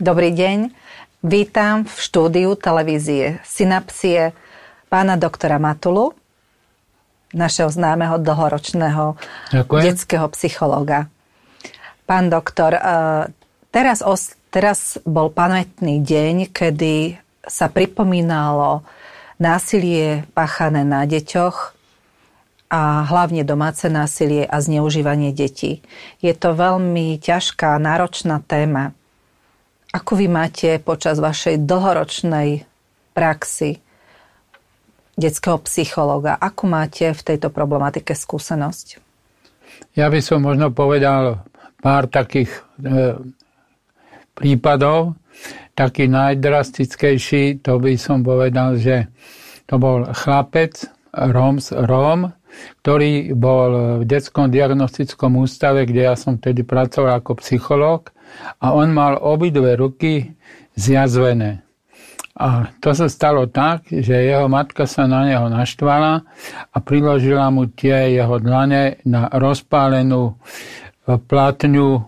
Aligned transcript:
Dobrý 0.00 0.32
deň. 0.32 0.72
Vítam 1.20 1.84
v 1.84 1.92
štúdiu 1.92 2.56
televízie 2.56 3.36
Synapsie 3.44 4.32
pána 4.88 5.20
doktora 5.20 5.60
Matulu, 5.60 6.16
našeho 7.36 7.68
známeho 7.68 8.16
dlhoročného 8.16 9.20
Ďakujem. 9.52 9.82
detského 9.84 10.24
psychológa. 10.32 11.12
Pán 12.08 12.32
doktor, 12.32 12.80
e, 12.80 12.82
teraz, 13.68 14.00
teraz 14.48 14.96
bol 15.04 15.28
pamätný 15.28 16.00
deň, 16.00 16.48
kedy 16.48 17.20
sa 17.44 17.68
pripomínalo 17.68 18.80
násilie 19.36 20.24
páchané 20.32 20.80
na 20.80 21.04
deťoch 21.04 21.76
a 22.72 23.04
hlavne 23.04 23.44
domáce 23.44 23.84
násilie 23.92 24.48
a 24.48 24.64
zneužívanie 24.64 25.36
detí. 25.36 25.84
Je 26.24 26.32
to 26.32 26.56
veľmi 26.56 27.20
ťažká, 27.20 27.76
náročná 27.76 28.40
téma. 28.48 28.96
Ako 29.90 30.14
vy 30.14 30.30
máte 30.30 30.78
počas 30.78 31.18
vašej 31.18 31.66
dlhoročnej 31.66 32.62
praxi 33.10 33.82
detského 35.18 35.58
psychológa, 35.66 36.38
ako 36.38 36.62
máte 36.70 37.10
v 37.10 37.20
tejto 37.20 37.50
problematike 37.50 38.14
skúsenosť? 38.14 39.02
Ja 39.98 40.06
by 40.06 40.20
som 40.22 40.46
možno 40.46 40.70
povedal 40.70 41.42
pár 41.82 42.06
takých 42.06 42.54
e, 42.80 43.18
prípadov. 44.32 45.18
Taký 45.74 46.12
najdrastickejší, 46.12 47.64
to 47.64 47.80
by 47.80 47.96
som 47.96 48.20
povedal, 48.20 48.76
že 48.76 49.08
to 49.64 49.80
bol 49.80 50.04
chlapec, 50.12 50.86
Roms, 51.10 51.72
Rom, 51.74 52.30
ktorý 52.80 53.36
bol 53.36 54.00
v 54.00 54.04
detskom 54.08 54.48
diagnostickom 54.48 55.40
ústave, 55.40 55.84
kde 55.84 56.10
ja 56.10 56.14
som 56.14 56.36
vtedy 56.36 56.64
pracoval 56.64 57.20
ako 57.20 57.40
psychológ 57.40 58.14
a 58.62 58.72
on 58.72 58.94
mal 58.94 59.18
obidve 59.18 59.74
ruky 59.76 60.34
zjazvené. 60.78 61.66
A 62.40 62.72
to 62.80 62.96
sa 62.96 63.10
stalo 63.12 63.52
tak, 63.52 63.90
že 63.92 64.16
jeho 64.16 64.48
matka 64.48 64.88
sa 64.88 65.04
na 65.04 65.28
neho 65.28 65.52
naštvala 65.52 66.24
a 66.72 66.76
priložila 66.80 67.52
mu 67.52 67.68
tie 67.68 68.16
jeho 68.16 68.40
dlane 68.40 69.02
na 69.04 69.28
rozpálenú 69.28 70.40
platňu 71.04 71.88
e, 71.98 72.02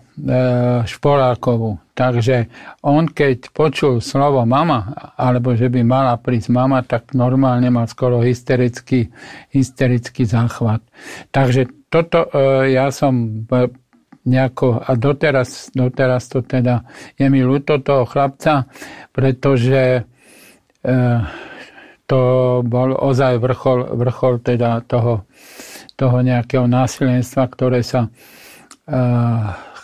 špolákovú. 0.89 1.82
Takže 1.93 2.49
on, 2.81 3.05
keď 3.05 3.53
počul 3.53 4.01
slovo 4.01 4.49
mama, 4.49 5.13
alebo 5.21 5.53
že 5.53 5.69
by 5.69 5.85
mala 5.85 6.17
prísť 6.17 6.49
mama, 6.49 6.81
tak 6.81 7.13
normálne 7.13 7.69
mal 7.69 7.85
skoro 7.85 8.25
hysterický, 8.25 9.13
hysterický 9.53 10.25
záchvat. 10.25 10.81
Takže 11.29 11.69
toto 11.93 12.33
e, 12.33 12.73
ja 12.73 12.89
som 12.89 13.45
e, 13.45 13.69
nejako, 14.25 14.81
a 14.81 14.97
doteraz, 14.97 15.69
doteraz 15.77 16.33
to 16.33 16.41
teda 16.41 16.87
je 17.21 17.27
mi 17.29 17.45
ľúto 17.45 17.83
toho 17.85 18.09
chlapca, 18.09 18.71
pretože 19.11 20.07
to 22.07 22.21
bol 22.67 22.91
ozaj 22.93 23.39
vrchol, 23.39 23.95
vrchol 23.97 24.43
teda 24.43 24.83
toho, 24.85 25.25
toho 25.95 26.17
nejakého 26.21 26.67
násilenstva, 26.67 27.47
ktoré 27.47 27.87
sa 27.87 28.11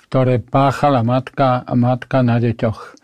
ktoré 0.09 0.41
páchala 0.41 1.05
matka, 1.05 1.69
matka 1.77 2.25
na 2.25 2.41
deťoch. 2.41 2.97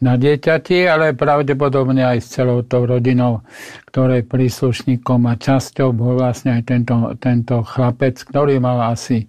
Na 0.00 0.16
dieťati, 0.16 0.88
ale 0.88 1.12
pravdepodobne 1.12 2.00
aj 2.02 2.18
s 2.24 2.40
celou 2.40 2.64
tou 2.64 2.88
rodinou, 2.88 3.44
ktorej 3.92 4.24
príslušníkom 4.26 5.28
a 5.28 5.36
časťou 5.36 5.92
bol 5.92 6.16
vlastne 6.16 6.56
aj 6.56 6.62
tento, 6.66 6.94
tento 7.20 7.60
chlapec, 7.62 8.16
ktorý 8.16 8.58
mal 8.58 8.96
asi 8.96 9.28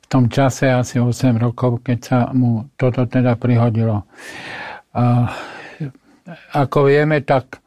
v 0.00 0.06
tom 0.08 0.26
čase 0.32 0.72
asi 0.72 0.98
8 0.98 1.36
rokov, 1.36 1.84
keď 1.84 1.98
sa 2.00 2.18
mu 2.32 2.66
toto 2.80 3.04
teda 3.06 3.36
prihodilo. 3.36 4.08
A, 4.96 5.30
ako 6.56 6.88
vieme, 6.88 7.20
tak 7.22 7.60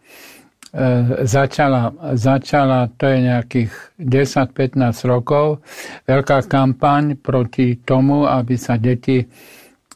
začala, 1.23 1.93
začala, 2.17 2.89
to 2.97 3.05
je 3.05 3.17
nejakých 3.29 3.71
10-15 4.01 5.05
rokov, 5.05 5.61
veľká 6.09 6.49
kampaň 6.49 7.13
proti 7.13 7.77
tomu, 7.77 8.25
aby 8.25 8.57
sa 8.57 8.81
deti 8.81 9.21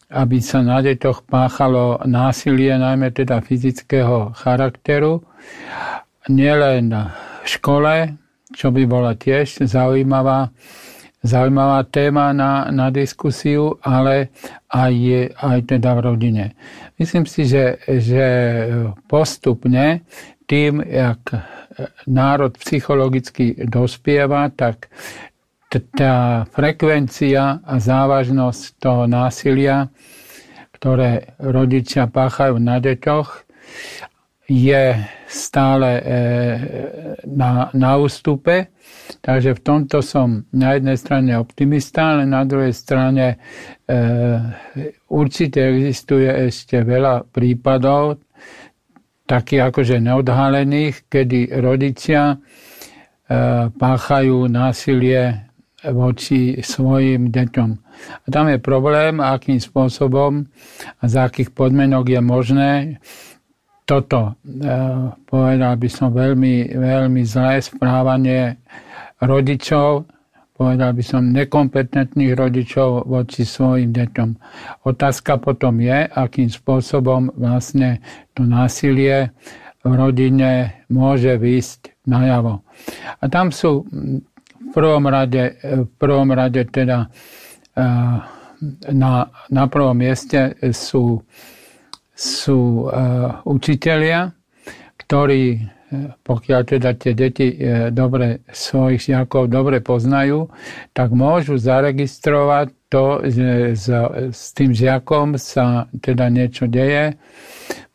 aby 0.07 0.39
sa 0.39 0.63
na 0.63 0.79
deťoch 0.79 1.27
páchalo 1.27 1.99
násilie, 2.07 2.71
najmä 2.79 3.11
teda 3.11 3.43
fyzického 3.43 4.31
charakteru. 4.39 5.19
Nielen 6.31 6.95
v 7.43 7.47
škole, 7.47 8.16
čo 8.55 8.71
by 8.71 8.87
bola 8.87 9.19
tiež 9.19 9.67
zaujímavá, 9.67 10.55
zaujímavá 11.23 11.83
téma 11.91 12.31
na, 12.31 12.71
na 12.71 12.87
diskusiu, 12.87 13.75
ale 13.83 14.31
aj, 14.71 14.95
aj 15.35 15.59
teda 15.75 15.91
v 15.91 15.99
rodine. 15.99 16.45
Myslím 16.95 17.27
si, 17.27 17.43
že, 17.43 17.75
že 17.83 18.27
postupne 19.11 20.07
tým, 20.47 20.81
jak 20.81 21.22
e, 21.31 21.38
národ 22.08 22.56
psychologicky 22.58 23.53
dospieva, 23.68 24.50
tak 24.50 24.88
tá 25.68 26.47
frekvencia 26.56 27.59
a 27.59 27.75
závažnosť 27.75 28.80
toho 28.80 29.03
násilia, 29.03 29.91
ktoré 30.80 31.35
rodičia 31.44 32.08
páchajú 32.08 32.56
na 32.58 32.80
deťoch, 32.80 33.44
je 34.47 34.96
stále 35.28 35.90
e, 36.00 36.03
na, 37.28 37.68
na 37.75 37.91
ústupe. 38.00 38.72
Takže 39.19 39.59
v 39.59 39.64
tomto 39.64 40.00
som 40.00 40.47
na 40.56 40.79
jednej 40.79 40.96
strane 40.96 41.35
optimista, 41.35 42.16
ale 42.16 42.24
na 42.24 42.47
druhej 42.47 42.72
strane 42.72 43.35
e, 43.35 43.38
určite 45.12 45.59
existuje 45.59 46.31
ešte 46.47 46.79
veľa 46.79 47.28
prípadov 47.28 48.24
takých 49.27 49.69
akože 49.69 49.99
neodhalených, 49.99 51.11
kedy 51.11 51.51
rodičia 51.59 52.33
e, 52.33 52.38
páchajú 53.69 54.47
násilie 54.47 55.45
voči 55.83 56.57
svojim 56.63 57.29
deťom. 57.29 57.69
A 58.23 58.25
tam 58.31 58.49
je 58.49 58.57
problém, 58.57 59.21
akým 59.21 59.61
spôsobom 59.61 60.47
a 60.97 61.03
za 61.05 61.27
akých 61.29 61.53
podmienok 61.53 62.17
je 62.17 62.21
možné 62.23 62.71
toto, 63.83 64.35
e, 64.43 64.71
povedal 65.27 65.75
by 65.75 65.89
som, 65.91 66.09
veľmi, 66.16 66.75
veľmi 66.75 67.21
zlé 67.27 67.59
správanie 67.59 68.57
rodičov 69.21 70.16
povedal 70.57 70.97
by 70.97 71.03
som, 71.06 71.29
nekompetentných 71.29 72.34
rodičov 72.34 73.06
voči 73.06 73.45
svojim 73.45 73.94
deťom. 73.94 74.29
Otázka 74.90 75.38
potom 75.38 75.78
je, 75.78 76.09
akým 76.09 76.50
spôsobom 76.50 77.29
vlastne 77.38 78.01
to 78.34 78.41
násilie 78.41 79.29
v 79.85 79.91
rodine 79.94 80.84
môže 80.90 81.38
výjsť 81.38 82.09
najavo. 82.09 82.66
A 83.22 83.23
tam 83.29 83.53
sú 83.53 83.85
v 83.88 84.69
prvom 84.73 85.06
rade, 85.07 85.56
v 85.62 85.88
prvom 86.01 86.34
rade 86.34 86.66
teda 86.67 87.07
eh, 87.78 88.17
na, 88.91 89.29
na 89.50 89.63
prvom 89.69 89.94
mieste 89.94 90.57
sú, 90.73 91.22
sú 92.17 92.90
uh, 92.90 93.46
učitelia, 93.46 94.34
ktorí 94.97 95.62
pokiaľ 96.23 96.61
teda 96.67 96.99
tie 96.99 97.15
deti 97.15 97.47
e, 97.55 97.87
dobre, 97.95 98.43
svojich 98.51 99.07
žiakov 99.07 99.47
dobre 99.47 99.79
poznajú, 99.79 100.51
tak 100.91 101.15
môžu 101.15 101.55
zaregistrovať 101.55 102.75
to, 102.91 103.23
že 103.23 103.75
s, 103.75 104.51
tým 104.51 104.75
žiakom 104.75 105.39
sa 105.39 105.87
teda 106.03 106.27
niečo 106.27 106.67
deje, 106.67 107.15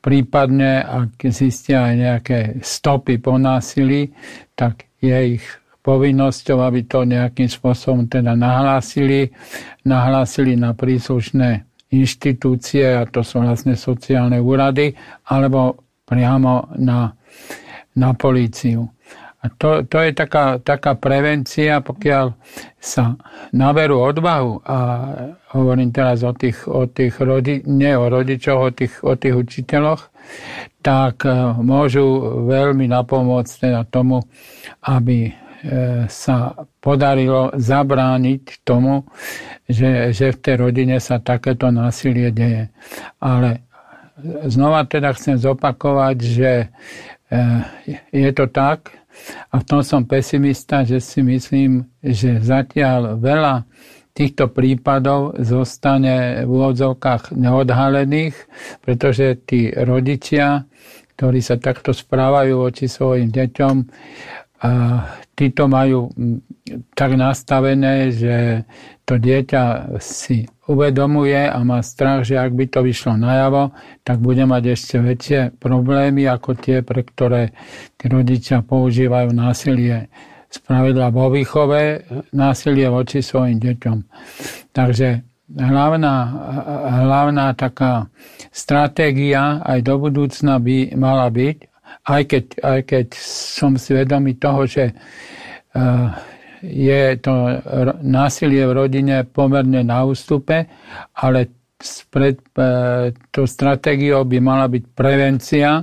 prípadne 0.01 0.81
ak 0.81 1.21
zistia 1.29 1.93
aj 1.93 1.95
nejaké 1.95 2.39
stopy 2.65 3.21
po 3.21 3.37
násilí, 3.37 4.09
tak 4.57 4.89
je 5.05 5.37
ich 5.37 5.45
povinnosťou, 5.85 6.65
aby 6.65 6.89
to 6.89 7.05
nejakým 7.05 7.51
spôsobom 7.51 8.09
teda 8.09 8.33
nahlásili, 8.33 9.29
nahlásili 9.85 10.57
na 10.57 10.73
príslušné 10.73 11.69
inštitúcie, 11.93 12.89
a 12.89 13.05
to 13.05 13.21
sú 13.21 13.45
vlastne 13.45 13.77
sociálne 13.77 14.41
úrady, 14.41 14.97
alebo 15.29 15.77
priamo 16.09 16.73
na 16.81 17.13
na 17.97 18.17
políciu. 18.17 18.89
A 19.43 19.51
to, 19.51 19.83
to 19.83 19.99
je 19.99 20.15
taká, 20.15 20.63
taká 20.63 20.95
prevencia, 20.95 21.83
pokiaľ 21.83 22.31
sa 22.79 23.19
naberú 23.51 23.99
odvahu, 23.99 24.63
a 24.63 24.79
hovorím 25.59 25.91
teraz 25.91 26.23
o 26.23 26.31
tých, 26.31 26.63
o 26.71 26.87
tých 26.87 27.19
rodi, 27.19 27.59
nie 27.67 27.91
o 27.99 28.07
rodičoch, 28.07 28.59
o 28.63 28.71
tých, 28.71 29.03
o 29.03 29.19
tých 29.19 29.35
učiteľoch, 29.35 30.15
tak 30.79 31.27
e, 31.27 31.59
môžu 31.59 32.07
veľmi 32.47 32.87
napomôcť 32.87 33.53
teda 33.67 33.83
tomu, 33.91 34.23
aby 34.87 35.27
e, 35.27 35.33
sa 36.07 36.55
podarilo 36.79 37.51
zabrániť 37.59 38.63
tomu, 38.63 39.11
že, 39.67 40.15
že 40.15 40.31
v 40.31 40.39
tej 40.39 40.55
rodine 40.55 41.03
sa 41.03 41.19
takéto 41.19 41.67
násilie 41.75 42.31
deje. 42.31 42.71
Ale 43.19 43.67
znova 44.47 44.87
teda 44.87 45.11
chcem 45.19 45.35
zopakovať, 45.35 46.17
že 46.23 46.53
je 48.13 48.31
to 48.37 48.47
tak. 48.53 48.93
A 49.53 49.61
v 49.61 49.65
tom 49.69 49.81
som 49.85 50.09
pesimista, 50.09 50.85
že 50.85 51.01
si 51.01 51.21
myslím, 51.21 51.85
že 52.01 52.41
zatiaľ 52.41 53.21
veľa 53.21 53.69
týchto 54.13 54.53
prípadov 54.53 55.37
zostane 55.41 56.45
v 56.45 56.49
úvodzovkách 56.49 57.33
neodhalených, 57.33 58.37
pretože 58.85 59.41
tí 59.49 59.73
rodičia, 59.73 60.69
ktorí 61.17 61.41
sa 61.41 61.57
takto 61.57 61.97
správajú 61.97 62.69
voči 62.69 62.89
svojim 62.89 63.33
deťom, 63.33 63.75
títo 65.35 65.67
majú 65.67 66.13
tak 66.95 67.19
nastavené, 67.19 68.15
že 68.15 68.63
to 69.03 69.19
dieťa 69.19 69.97
si 69.99 70.47
uvedomuje 70.71 71.51
a 71.51 71.59
má 71.67 71.83
strach, 71.83 72.23
že 72.23 72.39
ak 72.39 72.55
by 72.55 72.65
to 72.71 72.81
vyšlo 72.87 73.19
najavo, 73.19 73.75
tak 74.07 74.23
bude 74.23 74.47
mať 74.47 74.63
ešte 74.79 74.97
väčšie 75.03 75.41
problémy 75.59 76.31
ako 76.31 76.55
tie, 76.55 76.87
pre 76.87 77.03
ktoré 77.03 77.51
tí 77.99 78.07
rodičia 78.07 78.63
používajú 78.63 79.35
násilie 79.35 80.07
spravidla 80.53 81.09
vo 81.09 81.33
výchove, 81.33 82.05
násilie 82.37 82.87
voči 82.93 83.25
svojim 83.25 83.57
deťom. 83.57 83.99
Takže 84.77 85.25
hlavná, 85.57 86.17
hlavná 87.03 87.57
taká 87.57 88.13
stratégia 88.53 89.65
aj 89.65 89.81
do 89.81 89.97
budúcna 89.97 90.61
by 90.61 90.93
mala 90.93 91.33
byť, 91.33 91.72
aj 92.09 92.23
keď, 92.29 92.45
aj 92.63 92.81
keď 92.89 93.07
som 93.55 93.77
svedomý 93.77 94.37
toho, 94.39 94.67
že 94.67 94.91
uh, 95.77 96.11
je 96.63 97.19
to 97.19 97.35
násilie 98.07 98.63
v 98.63 98.87
rodine 98.87 99.27
pomerne 99.27 99.83
na 99.83 100.07
ústupe, 100.07 100.71
ale 101.19 101.51
pred 102.15 102.39
e, 102.39 102.67
tou 103.35 103.43
stratégiou 103.43 104.23
by 104.23 104.39
mala 104.39 104.71
byť 104.71 104.85
prevencia, 104.95 105.83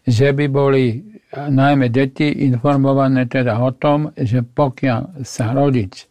že 0.00 0.32
by 0.32 0.48
boli 0.48 1.04
najmä 1.28 1.92
deti 1.92 2.48
informované 2.48 3.28
teda 3.28 3.60
o 3.60 3.68
tom, 3.76 4.08
že 4.16 4.40
pokiaľ 4.40 5.20
sa 5.20 5.52
rodič 5.52 6.08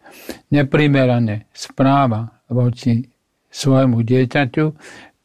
neprimerane 0.54 1.50
správa 1.50 2.30
voči 2.54 3.02
svojmu 3.50 4.06
dieťaťu, 4.06 4.66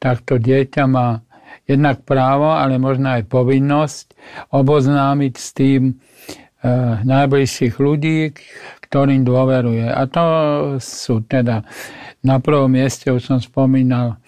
tak 0.01 0.25
to 0.25 0.41
dieťa 0.41 0.85
má 0.89 1.21
jednak 1.67 2.03
právo, 2.03 2.53
ale 2.53 2.79
možno 2.79 3.17
aj 3.19 3.29
povinnosť 3.31 4.07
oboznámiť 4.51 5.35
s 5.39 5.49
tým, 5.55 5.83
Eh, 6.63 6.95
najbližších 7.03 7.75
ľudí, 7.83 8.31
ktorým 8.87 9.27
dôveruje. 9.27 9.83
A 9.83 10.07
to 10.07 10.25
sú 10.79 11.27
teda 11.27 11.67
na 12.23 12.39
prvom 12.39 12.71
mieste, 12.71 13.11
už 13.11 13.19
som 13.19 13.43
spomínal, 13.43 14.23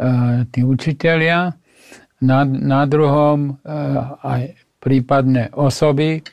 eh, 0.00 0.48
tí 0.48 0.64
učitelia, 0.64 1.52
na, 2.24 2.48
na 2.48 2.88
druhom 2.88 3.52
eh, 3.52 4.00
aj 4.24 4.42
prípadné 4.80 5.52
osoby, 5.52 6.24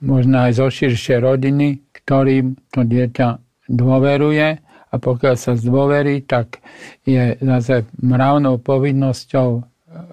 možno 0.00 0.48
aj 0.48 0.64
zo 0.64 0.72
širšie 0.72 1.20
rodiny, 1.20 1.84
ktorým 1.92 2.56
to 2.72 2.88
dieťa 2.88 3.28
dôveruje 3.68 4.64
a 4.88 4.94
pokiaľ 4.96 5.34
sa 5.36 5.52
zdôverí, 5.54 6.24
tak 6.24 6.64
je 7.04 7.36
zase 7.40 7.84
mravnou 8.00 8.56
povinnosťou 8.60 9.62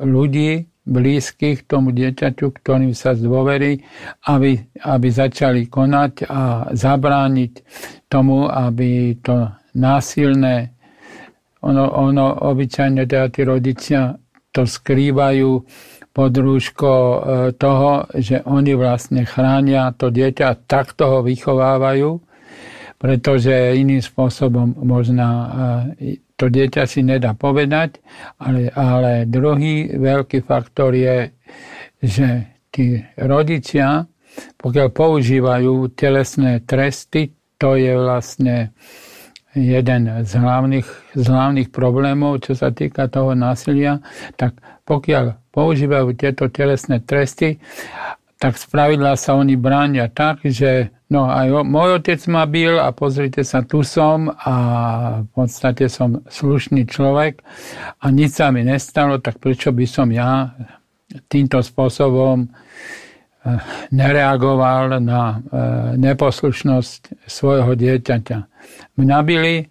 ľudí, 0.03 0.67
blízkych 0.85 1.65
tomu 1.65 1.89
dieťaťu, 1.89 2.53
ktorým 2.53 2.93
sa 2.93 3.17
zdôverí, 3.17 3.81
aby, 4.29 4.61
aby 4.85 5.07
začali 5.09 5.65
konať 5.65 6.29
a 6.29 6.69
zabrániť 6.69 7.53
tomu, 8.05 8.45
aby 8.45 9.17
to 9.17 9.49
násilné, 9.73 10.77
ono, 11.65 11.89
ono 11.89 12.37
obyčajne 12.53 13.09
teda 13.09 13.33
tí 13.33 13.41
rodičia 13.41 14.13
to 14.53 14.69
skrývajú 14.69 15.65
pod 16.15 16.31
rúško 16.31 16.91
e, 16.93 17.17
toho, 17.59 18.07
že 18.15 18.39
oni 18.47 18.77
vlastne 18.77 19.27
chránia 19.27 19.91
to 19.91 20.13
dieťa, 20.13 20.69
takto 20.69 21.11
ho 21.11 21.19
vychovávajú, 21.25 22.09
pretože 22.97 23.75
iným 23.75 23.99
spôsobom 23.99 24.75
možná 24.81 25.29
e, 25.99 26.17
to 26.35 26.51
dieťa 26.51 26.83
si 26.87 27.03
nedá 27.03 27.31
povedať, 27.35 27.99
ale, 28.39 28.71
ale 28.75 29.23
druhý 29.27 29.95
veľký 29.95 30.43
faktor 30.43 30.91
je, 30.95 31.31
že 32.03 32.27
tí 32.71 32.99
rodičia, 33.15 34.03
pokiaľ 34.59 34.87
používajú 34.91 35.95
telesné 35.95 36.59
tresty, 36.67 37.31
to 37.55 37.79
je 37.79 37.95
vlastne 37.95 38.75
jeden 39.55 40.01
z 40.27 40.31
hlavných, 40.35 40.87
z 41.15 41.25
hlavných 41.31 41.69
problémov, 41.71 42.43
čo 42.43 42.51
sa 42.51 42.75
týka 42.75 43.07
toho 43.07 43.31
násilia, 43.31 44.03
tak 44.35 44.59
pokiaľ 44.83 45.39
používajú 45.55 46.11
tieto 46.19 46.51
telesné 46.51 46.99
tresty, 46.99 47.63
tak 48.39 48.59
spravidla 48.59 49.15
sa 49.15 49.35
oni 49.39 49.55
bránia 49.55 50.11
tak, 50.11 50.43
že 50.43 50.95
No 51.05 51.29
aj 51.29 51.69
môj 51.69 52.01
otec 52.01 52.17
ma 52.33 52.49
bil 52.49 52.81
a 52.81 52.89
pozrite 52.89 53.45
sa, 53.45 53.61
tu 53.61 53.85
som 53.85 54.33
a 54.41 54.55
v 55.21 55.29
podstate 55.37 55.85
som 55.85 56.25
slušný 56.25 56.89
človek 56.89 57.45
a 58.01 58.09
nič 58.09 58.41
sa 58.41 58.49
mi 58.49 58.65
nestalo, 58.65 59.21
tak 59.21 59.37
prečo 59.37 59.69
by 59.69 59.85
som 59.85 60.09
ja 60.09 60.49
týmto 61.29 61.61
spôsobom 61.61 62.49
eh, 62.49 63.61
nereagoval 63.93 64.97
na 64.97 65.21
eh, 65.29 65.39
neposlušnosť 66.01 67.29
svojho 67.29 67.77
dieťaťa. 67.77 68.37
Mňa 68.97 69.17
bili 69.21 69.69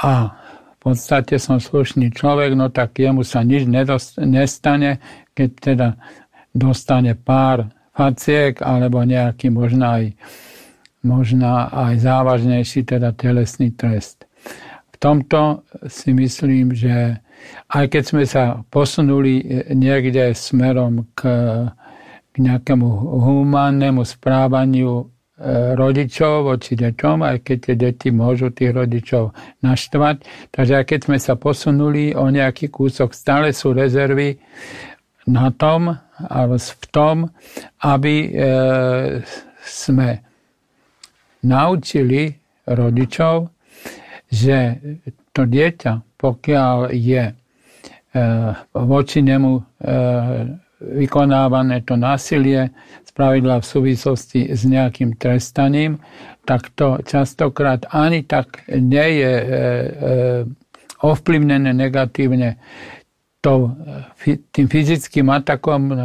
a 0.00 0.32
v 0.32 0.76
podstate 0.80 1.36
som 1.36 1.60
slušný 1.60 2.08
človek, 2.16 2.56
no 2.56 2.72
tak 2.72 2.96
jemu 2.96 3.20
sa 3.20 3.44
nič 3.44 3.68
nestane, 4.16 4.96
keď 5.36 5.50
teda 5.60 5.88
dostane 6.56 7.12
pár 7.12 7.68
faciek 7.92 8.60
alebo 8.64 9.04
nejaký 9.04 9.52
možno 9.52 9.84
aj, 10.00 10.04
možno 11.04 11.68
aj 11.68 12.00
závažnejší 12.00 12.88
teda 12.88 13.12
telesný 13.12 13.72
trest. 13.76 14.24
V 14.92 14.96
tomto 14.96 15.64
si 15.92 16.16
myslím, 16.16 16.72
že 16.72 17.20
aj 17.68 17.84
keď 17.92 18.02
sme 18.02 18.24
sa 18.24 18.64
posunuli 18.72 19.44
niekde 19.76 20.32
smerom 20.32 21.04
k, 21.12 21.20
k 22.32 22.34
nejakému 22.40 22.88
humánnemu 23.20 24.02
správaniu 24.02 24.92
e, 24.96 25.04
rodičov 25.76 26.48
voči 26.48 26.80
deťom, 26.80 27.22
aj 27.22 27.36
keď 27.44 27.58
tie 27.60 27.76
deti 27.76 28.08
môžu 28.08 28.48
tých 28.48 28.72
rodičov 28.72 29.36
naštvať. 29.60 30.24
Takže 30.48 30.72
aj 30.80 30.84
keď 30.88 31.00
sme 31.04 31.18
sa 31.20 31.36
posunuli 31.36 32.16
o 32.16 32.24
nejaký 32.32 32.72
kúsok, 32.72 33.12
stále 33.12 33.52
sú 33.52 33.76
rezervy 33.76 34.40
na 35.26 35.50
tom, 35.50 35.90
alebo 36.22 36.56
v 36.56 36.86
tom, 36.94 37.16
aby 37.82 38.14
e, 38.24 38.28
sme 39.60 40.22
naučili 41.42 42.30
rodičov, 42.66 43.50
že 44.30 44.78
to 45.34 45.46
dieťa, 45.46 46.18
pokiaľ 46.18 46.76
je 46.94 47.24
e, 47.30 47.34
voči 48.72 49.20
nemu 49.22 49.52
e, 49.58 49.62
vykonávané 50.76 51.82
to 51.82 51.98
násilie, 51.98 52.70
spravidla 53.04 53.64
v 53.64 53.66
súvislosti 53.66 54.40
s 54.52 54.62
nejakým 54.62 55.16
trestaním, 55.18 55.98
tak 56.46 56.70
to 56.78 57.02
častokrát 57.02 57.88
ani 57.90 58.22
tak 58.22 58.62
nie 58.70 59.24
je 59.24 59.34
ovplyvnené 61.02 61.72
negatívne 61.72 62.60
to, 63.46 63.70
tým 64.50 64.66
fyzickým 64.66 65.30
atakom 65.30 65.82
e, 65.86 65.96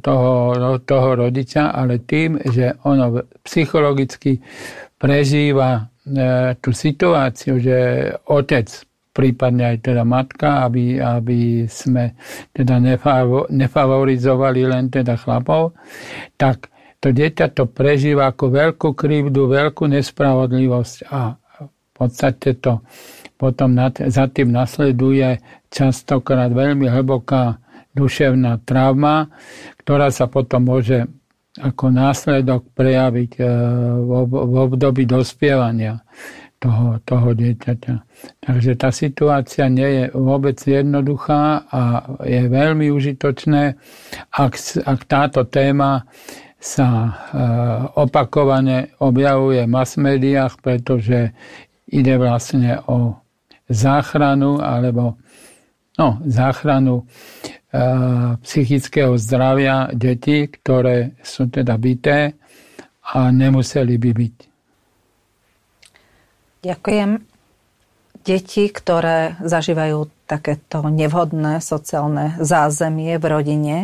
toho, 0.00 0.32
toho 0.80 1.08
rodiča, 1.28 1.76
ale 1.76 2.00
tým, 2.00 2.40
že 2.40 2.72
ono 2.88 3.20
psychologicky 3.44 4.40
prežíva 4.96 5.92
e, 6.08 6.56
tú 6.56 6.72
situáciu, 6.72 7.60
že 7.60 7.76
otec, 8.32 8.72
prípadne 9.12 9.76
aj 9.76 9.92
teda 9.92 10.08
matka, 10.08 10.64
aby, 10.64 10.96
aby 10.96 11.68
sme 11.68 12.16
teda 12.56 12.80
nefavorizovali 13.52 14.64
len 14.64 14.88
teda 14.88 15.20
chlapov, 15.20 15.76
tak 16.40 16.72
to 17.00 17.12
dieťa 17.12 17.52
to 17.52 17.68
prežíva 17.68 18.32
ako 18.32 18.56
veľkú 18.56 18.88
krivdu, 18.96 19.52
veľkú 19.52 19.84
nespravodlivosť 19.84 20.96
a 21.12 21.36
v 21.60 21.90
podstate 21.92 22.56
to 22.60 22.80
potom 23.36 23.76
za 23.92 24.24
tým 24.32 24.52
nasleduje 24.52 25.40
častokrát 25.68 26.48
veľmi 26.52 26.88
hlboká 26.88 27.60
duševná 27.96 28.60
trauma, 28.68 29.32
ktorá 29.80 30.12
sa 30.12 30.28
potom 30.28 30.68
môže 30.68 31.08
ako 31.56 31.88
následok 31.88 32.68
prejaviť 32.76 33.40
e, 33.40 33.42
v 34.04 34.54
období 34.60 35.08
dospievania 35.08 36.04
toho, 36.60 37.00
toho 37.04 37.32
dieťaťa. 37.32 37.94
Takže 38.44 38.72
tá 38.76 38.92
situácia 38.92 39.64
nie 39.72 39.88
je 39.88 40.04
vôbec 40.12 40.60
jednoduchá 40.60 41.64
a 41.68 41.82
je 42.24 42.44
veľmi 42.48 42.92
užitočné, 42.92 43.76
ak, 44.36 44.52
ak 44.84 45.00
táto 45.08 45.48
téma 45.48 46.04
sa 46.60 46.88
e, 46.88 47.10
opakovane 48.04 48.92
objavuje 49.00 49.64
v 49.64 49.72
mass 49.72 49.96
médiách, 49.96 50.60
pretože 50.60 51.32
ide 51.88 52.14
vlastne 52.20 52.84
o 52.84 53.16
záchranu 53.68 54.62
alebo 54.62 55.18
no, 55.98 56.20
záchranu 56.26 57.02
e, 57.02 57.04
psychického 58.40 59.18
zdravia 59.18 59.90
detí, 59.92 60.46
ktoré 60.46 61.18
sú 61.22 61.50
teda 61.50 61.74
byté 61.76 62.34
a 63.14 63.30
nemuseli 63.30 63.94
by 63.98 64.10
byť. 64.14 64.36
Ďakujem. 66.66 67.10
Deti, 68.26 68.64
ktoré 68.74 69.38
zažívajú 69.38 70.10
takéto 70.26 70.82
nevhodné 70.90 71.62
sociálne 71.62 72.34
zázemie 72.42 73.14
v 73.22 73.24
rodine, 73.30 73.76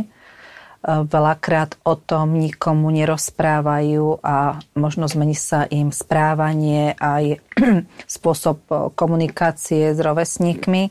veľakrát 0.82 1.78
o 1.86 1.94
tom 1.94 2.34
nikomu 2.34 2.90
nerozprávajú 2.90 4.18
a 4.18 4.58
možno 4.74 5.06
zmení 5.06 5.38
sa 5.38 5.70
im 5.70 5.94
správanie 5.94 6.98
aj 6.98 7.38
spôsob 8.18 8.66
komunikácie 8.98 9.94
s 9.94 9.98
rovesníkmi. 10.02 10.90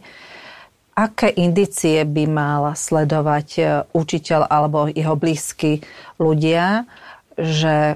Aké 0.95 1.31
indicie 1.31 2.03
by 2.03 2.23
mal 2.27 2.63
sledovať 2.75 3.47
e, 3.57 3.63
učiteľ 3.95 4.47
alebo 4.47 4.91
jeho 4.91 5.15
blízky 5.15 5.79
ľudia, 6.19 6.83
že 7.39 7.95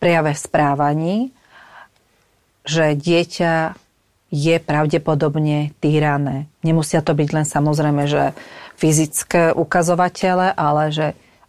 prejave 0.00 0.32
správaní, 0.32 1.32
že 2.64 2.96
dieťa 2.96 3.76
je 4.34 4.56
pravdepodobne 4.58 5.70
týrané. 5.78 6.50
Nemusia 6.66 7.04
to 7.04 7.14
byť 7.14 7.28
len 7.30 7.46
samozrejme, 7.46 8.02
že 8.10 8.34
fyzické 8.74 9.54
ukazovatele, 9.54 10.52
ale 10.54 10.84
že 10.90 11.06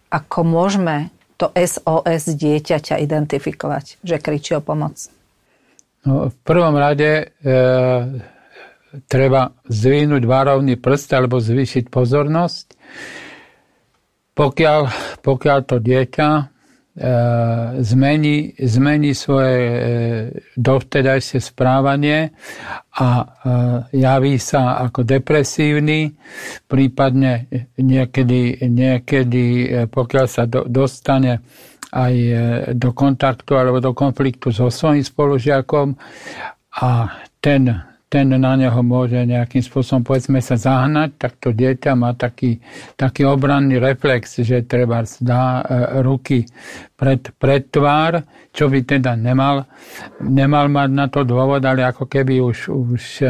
ako 0.09 0.45
môžeme 0.45 1.09
to 1.35 1.51
SOS 1.51 2.31
dieťaťa 2.31 3.01
identifikovať, 3.03 3.99
že 3.99 4.15
kričí 4.23 4.55
o 4.55 4.63
pomoc? 4.63 5.11
No, 6.05 6.31
v 6.31 6.35
prvom 6.45 6.77
rade 6.77 7.09
e, 7.11 7.25
treba 9.09 9.51
zvinúť 9.67 10.23
varovný 10.23 10.79
prst 10.79 11.09
alebo 11.17 11.41
zvýšiť 11.41 11.91
pozornosť. 11.91 12.65
Pokiaľ, 14.35 14.81
pokiaľ 15.23 15.59
to 15.65 15.77
dieťa 15.79 16.54
zmení, 17.83 18.55
zmení 18.55 19.11
svoje 19.11 19.55
e, 19.59 19.79
dovtedajšie 20.55 21.43
správanie 21.43 22.31
a 22.95 23.07
e, 23.19 23.25
javí 23.99 24.39
sa 24.39 24.79
ako 24.79 25.03
depresívny, 25.03 26.15
prípadne 26.71 27.51
niekedy, 27.75 28.63
niekedy 28.63 29.43
pokiaľ 29.91 30.25
sa 30.31 30.47
do, 30.47 30.63
dostane 30.71 31.43
aj 31.91 32.15
do 32.75 32.91
kontaktu 32.91 33.51
alebo 33.55 33.79
do 33.83 33.91
konfliktu 33.95 34.51
so 34.51 34.67
svojím 34.67 35.03
spolužiakom 35.03 35.95
a 36.79 37.07
ten 37.39 37.94
ten 38.15 38.31
na 38.31 38.55
neho 38.55 38.79
môže 38.79 39.19
nejakým 39.27 39.59
spôsobom, 39.59 40.07
povedzme 40.07 40.39
sa, 40.39 40.55
zahnať, 40.55 41.19
tak 41.19 41.35
to 41.35 41.51
dieťa 41.51 41.99
má 41.99 42.15
taký, 42.15 42.63
taký 42.95 43.27
obranný 43.27 43.75
reflex, 43.75 44.39
že 44.39 44.63
treba 44.63 45.03
dá 45.19 45.59
e, 45.59 45.63
ruky 45.99 46.47
pred, 46.95 47.35
pred 47.35 47.67
tvár, 47.67 48.23
čo 48.55 48.71
by 48.71 48.87
teda 48.87 49.19
nemal, 49.19 49.67
nemal 50.23 50.71
mať 50.71 50.89
na 50.95 51.11
to 51.11 51.27
dôvod, 51.27 51.59
ale 51.59 51.83
ako 51.83 52.07
keby 52.07 52.39
už, 52.39 52.71
už 52.71 53.03
e, 53.19 53.27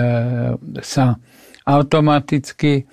sa 0.85 1.17
automaticky 1.65 2.85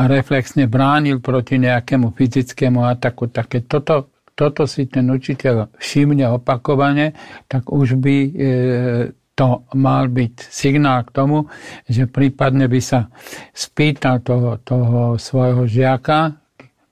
a 0.00 0.08
reflexne 0.08 0.64
bránil 0.64 1.20
proti 1.20 1.60
nejakému 1.60 2.16
fyzickému 2.16 2.88
ataku. 2.88 3.28
Také 3.28 3.68
toto, 3.68 4.16
toto 4.32 4.64
si 4.64 4.88
ten 4.88 5.12
učiteľ 5.12 5.76
všimne 5.76 6.24
opakovane, 6.40 7.12
tak 7.52 7.68
už 7.68 8.00
by 8.00 8.16
e, 8.16 8.30
to 9.34 9.66
mal 9.74 10.06
byť 10.06 10.34
signál 10.46 11.02
k 11.02 11.10
tomu, 11.10 11.50
že 11.90 12.06
prípadne 12.06 12.70
by 12.70 12.80
sa 12.80 13.10
spýtal 13.50 14.22
toho, 14.22 14.62
toho 14.62 15.18
svojho 15.18 15.66
žiaka, 15.66 16.38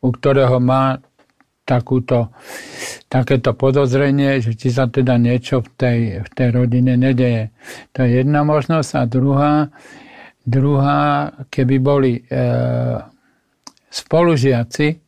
u 0.02 0.10
ktorého 0.10 0.58
má 0.58 0.98
takúto, 1.62 2.34
takéto 3.06 3.54
podozrenie, 3.54 4.42
že 4.42 4.58
či 4.58 4.74
sa 4.74 4.90
teda 4.90 5.14
niečo 5.14 5.62
v 5.62 5.68
tej, 5.78 5.98
v 6.26 6.28
tej 6.34 6.48
rodine 6.50 6.98
nedeje. 6.98 7.54
To 7.94 8.02
je 8.02 8.20
jedna 8.22 8.42
možnosť. 8.42 8.90
A 8.98 9.02
druhá, 9.06 9.54
druhá 10.42 11.30
keby 11.46 11.76
boli 11.78 12.12
e, 12.18 12.22
spolužiaci, 13.86 14.98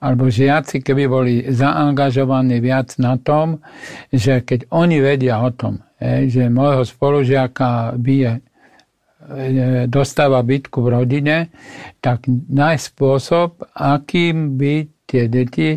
alebo 0.00 0.28
žiaci, 0.28 0.84
keby 0.84 1.04
boli 1.08 1.34
zaangažovaní 1.48 2.60
viac 2.60 2.96
na 3.00 3.16
tom, 3.16 3.64
že 4.12 4.44
keď 4.44 4.68
oni 4.68 5.00
vedia 5.00 5.40
o 5.40 5.50
tom, 5.52 5.80
že 6.00 6.52
môjho 6.52 6.84
spolužiaka 6.84 7.96
bije, 7.96 8.44
dostáva 9.86 10.42
bytku 10.42 10.80
v 10.82 10.88
rodine, 10.88 11.36
tak 12.00 12.26
nájsť 12.28 12.84
spôsob, 12.92 13.62
akým 13.76 14.58
by 14.58 14.88
tie 15.10 15.26
deti 15.26 15.74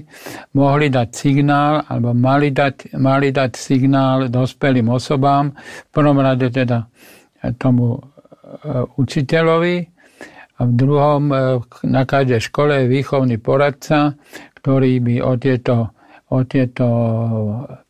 mohli 0.54 0.94
dať 0.94 1.10
signál, 1.10 1.82
alebo 1.90 2.14
mali 2.14 2.54
dať, 2.54 2.94
mali 3.02 3.34
dať 3.34 3.52
signál 3.58 4.30
dospelým 4.30 4.94
osobám, 4.94 5.54
v 5.58 5.90
prvom 5.90 6.22
rade 6.22 6.54
teda 6.54 6.86
tomu 7.58 7.98
e, 7.98 8.02
učiteľovi, 8.94 9.93
a 10.54 10.62
v 10.70 10.74
druhom 10.74 11.24
e, 11.34 11.38
na 11.90 12.04
každej 12.06 12.42
škole 12.50 12.86
je 12.86 12.92
výchovný 12.92 13.42
poradca, 13.42 14.14
ktorý 14.62 15.02
by 15.02 15.16
o 15.26 15.34
tieto, 15.36 15.76
o 16.30 16.40
tieto 16.46 16.88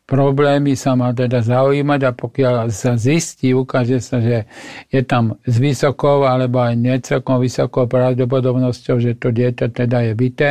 problémy 0.04 0.76
sa 0.76 0.96
má 0.96 1.12
teda 1.12 1.40
zaujímať 1.40 2.00
a 2.04 2.10
pokiaľ 2.12 2.54
sa 2.72 2.96
zistí, 2.96 3.52
ukáže 3.56 4.00
sa, 4.00 4.20
že 4.20 4.48
je 4.88 5.00
tam 5.04 5.36
s 5.44 5.56
vysokou 5.60 6.24
alebo 6.24 6.60
aj 6.60 6.76
necelkom 6.76 7.40
vysokou 7.40 7.88
pravdepodobnosťou, 7.88 8.96
že 9.00 9.16
to 9.16 9.32
dieťa 9.32 9.72
teda 9.72 10.08
je 10.08 10.12
byté, 10.12 10.50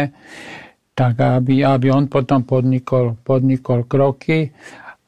tak 0.94 1.18
aby, 1.18 1.66
aby 1.66 1.90
on 1.90 2.06
potom 2.06 2.46
podnikol, 2.46 3.18
podnikol 3.26 3.86
kroky 3.90 4.54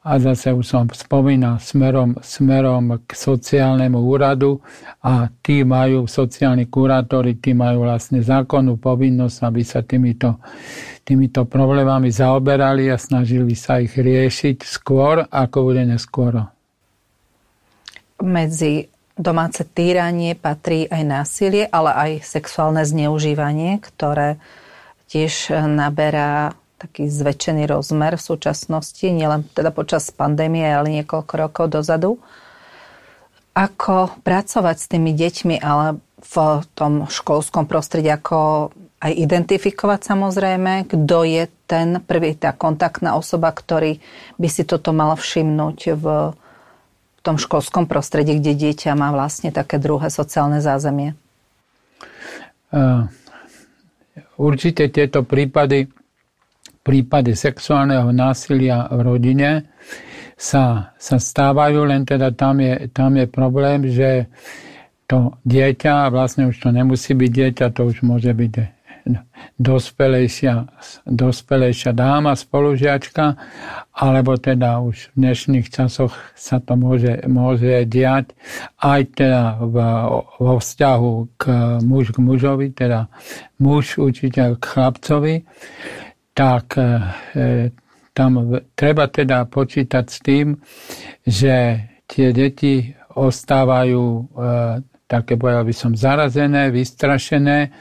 a 0.06 0.22
zase 0.22 0.54
už 0.54 0.62
som 0.62 0.86
spomínal 0.94 1.58
smerom, 1.58 2.14
smerom 2.22 3.02
k 3.02 3.10
sociálnemu 3.10 3.98
úradu 3.98 4.62
a 5.02 5.26
tí 5.42 5.66
majú, 5.66 6.06
sociálni 6.06 6.70
kurátori, 6.70 7.34
tí 7.42 7.50
majú 7.50 7.82
vlastne 7.82 8.22
zákonnú 8.22 8.78
povinnosť, 8.78 9.38
aby 9.42 9.62
sa 9.66 9.82
týmito 9.82 10.38
týmito 11.06 11.46
problémami 11.46 12.10
zaoberali 12.10 12.90
a 12.90 12.98
snažili 12.98 13.54
sa 13.54 13.78
ich 13.78 13.94
riešiť 13.94 14.66
skôr, 14.66 15.22
ako 15.30 15.70
bude 15.70 15.86
neskôr. 15.86 16.50
Medzi 18.18 18.90
domáce 19.14 19.62
týranie 19.62 20.34
patrí 20.34 20.90
aj 20.90 21.02
násilie, 21.06 21.70
ale 21.70 21.94
aj 21.94 22.10
sexuálne 22.26 22.82
zneužívanie, 22.82 23.78
ktoré 23.78 24.42
tiež 25.06 25.54
naberá 25.70 26.58
taký 26.76 27.08
zväčšený 27.08 27.64
rozmer 27.68 28.20
v 28.20 28.26
súčasnosti, 28.26 29.04
nielen 29.08 29.48
teda 29.56 29.72
počas 29.72 30.12
pandémie, 30.12 30.68
ale 30.68 31.02
niekoľko 31.02 31.32
rokov 31.36 31.66
dozadu. 31.72 32.20
Ako 33.56 34.12
pracovať 34.20 34.76
s 34.76 34.86
tými 34.92 35.16
deťmi, 35.16 35.56
ale 35.64 35.96
v 36.20 36.36
tom 36.76 37.08
školskom 37.08 37.64
prostredí, 37.64 38.12
ako 38.12 38.68
aj 39.00 39.12
identifikovať 39.12 40.00
samozrejme, 40.04 40.88
kto 40.88 41.18
je 41.24 41.44
ten 41.64 42.00
prvý, 42.04 42.36
tá 42.36 42.52
kontaktná 42.52 43.16
osoba, 43.16 43.52
ktorý 43.52 44.00
by 44.36 44.48
si 44.48 44.68
toto 44.68 44.92
mal 44.92 45.16
všimnúť 45.16 45.78
v 45.96 46.06
tom 47.24 47.36
školskom 47.40 47.88
prostredí, 47.88 48.36
kde 48.36 48.52
dieťa 48.52 48.92
má 48.92 49.12
vlastne 49.12 49.52
také 49.52 49.80
druhé 49.80 50.12
sociálne 50.12 50.60
zázemie. 50.60 51.16
Určite 54.36 54.92
tieto 54.92 55.24
prípady, 55.24 55.88
prípady 56.86 57.34
sexuálneho 57.34 58.14
násilia 58.14 58.86
v 58.94 59.00
rodine 59.02 59.50
sa, 60.38 60.94
sa 60.94 61.18
stávajú, 61.18 61.82
len 61.82 62.06
teda 62.06 62.30
tam 62.30 62.62
je, 62.62 62.86
tam 62.94 63.18
je 63.18 63.26
problém, 63.26 63.90
že 63.90 64.30
to 65.10 65.34
dieťa, 65.42 66.14
vlastne 66.14 66.46
už 66.46 66.62
to 66.62 66.70
nemusí 66.70 67.10
byť 67.10 67.30
dieťa, 67.30 67.66
to 67.74 67.90
už 67.90 68.06
môže 68.06 68.30
byť 68.30 68.76
dospelejšia, 69.58 70.66
dospelejšia 71.06 71.94
dáma, 71.94 72.34
spolužiačka, 72.34 73.38
alebo 73.94 74.34
teda 74.34 74.82
už 74.82 75.14
v 75.14 75.26
dnešných 75.26 75.66
časoch 75.70 76.12
sa 76.34 76.58
to 76.58 76.74
môže, 76.74 77.22
môže 77.30 77.86
diať 77.86 78.34
aj 78.82 79.00
teda 79.14 79.42
v, 79.62 79.76
vo 80.42 80.54
vzťahu 80.58 81.12
k 81.38 81.42
muž 81.86 82.12
k 82.12 82.18
mužovi, 82.18 82.66
teda 82.74 83.06
muž 83.62 83.96
učiteľ 83.96 84.58
k 84.58 84.64
chlapcovi, 84.66 85.34
tak 86.36 86.76
e, 86.76 87.72
tam 88.12 88.32
treba 88.76 89.08
teda 89.08 89.48
počítať 89.48 90.04
s 90.04 90.18
tým, 90.20 90.46
že 91.24 91.80
tie 92.04 92.28
deti 92.36 92.92
ostávajú 93.16 94.04
e, 94.04 94.22
také, 95.06 95.40
povedal 95.40 95.64
by 95.64 95.74
som, 95.74 95.92
zarazené, 95.96 96.68
vystrašené 96.68 97.72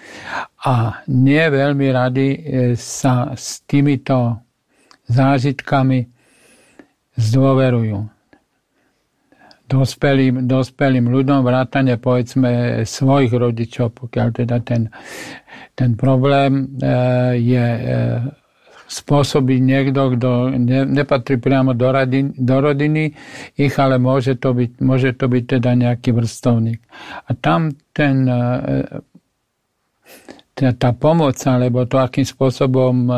a 0.64 1.04
nie 1.12 1.44
veľmi 1.44 1.88
radi 1.92 2.30
e, 2.32 2.40
sa 2.76 3.36
s 3.36 3.60
týmito 3.68 4.40
zážitkami 5.10 6.08
zdôverujú. 7.18 8.00
Dospelým, 9.66 10.46
dospelým 10.46 11.10
ľuďom 11.10 11.42
vrátane 11.42 11.98
povedzme 11.98 12.86
svojich 12.86 13.34
rodičov, 13.34 13.98
pokiaľ 13.98 14.28
teda 14.46 14.62
ten, 14.62 14.94
ten 15.74 15.98
problém 15.98 16.78
e, 16.78 16.94
je 17.42 17.66
e, 17.66 17.84
spôsobiť 18.96 19.60
niekto, 19.60 20.16
kto 20.16 20.56
ne, 20.56 20.88
nepatrí 20.88 21.36
priamo 21.36 21.76
do, 21.76 21.92
radin, 21.92 22.32
do 22.32 22.56
rodiny 22.64 23.12
ich, 23.60 23.76
ale 23.76 24.00
môže 24.00 24.40
to, 24.40 24.56
byť, 24.56 24.72
môže 24.80 25.12
to 25.20 25.28
byť 25.28 25.44
teda 25.60 25.72
nejaký 25.76 26.16
vrstovník. 26.16 26.80
A 27.28 27.36
tam 27.36 27.76
ten, 27.92 28.24
e, 28.24 28.42
tá, 30.56 30.72
tá 30.72 30.90
pomoc, 30.96 31.36
alebo 31.44 31.84
to, 31.84 32.00
akým 32.00 32.24
spôsobom 32.24 32.96
e, 33.04 33.14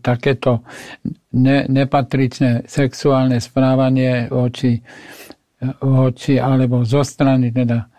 takéto 0.00 0.64
ne, 1.36 1.68
nepatričné 1.68 2.64
sexuálne 2.64 3.36
správanie 3.36 4.32
voči, 4.32 4.80
voči 5.84 6.40
alebo 6.40 6.88
zo 6.88 7.04
strany 7.04 7.52
teda 7.52 7.92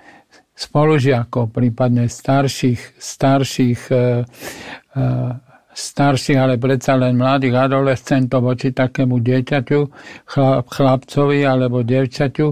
spolužiakov, 0.54 1.50
prípadne 1.50 2.10
starších, 2.10 2.98
starších 2.98 3.82
e, 3.90 3.96
e, 3.98 4.02
starších, 5.74 6.38
ale 6.38 6.62
predsa 6.62 6.96
len 6.96 7.18
mladých 7.18 7.58
adolescentov 7.58 8.46
voči 8.46 8.72
takému 8.72 9.20
dieťaťu, 9.20 9.80
chlap, 10.30 10.70
chlapcovi 10.70 11.42
alebo 11.44 11.82
dievčaťu, 11.82 12.48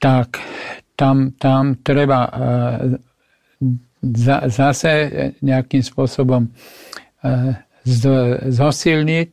tak 0.00 0.40
tam, 0.96 1.36
tam 1.36 1.76
treba 1.84 2.20
e, 2.24 2.30
zase 4.48 4.92
nejakým 5.44 5.82
spôsobom 5.84 6.48
e, 6.48 6.50
zosilniť, 8.50 9.28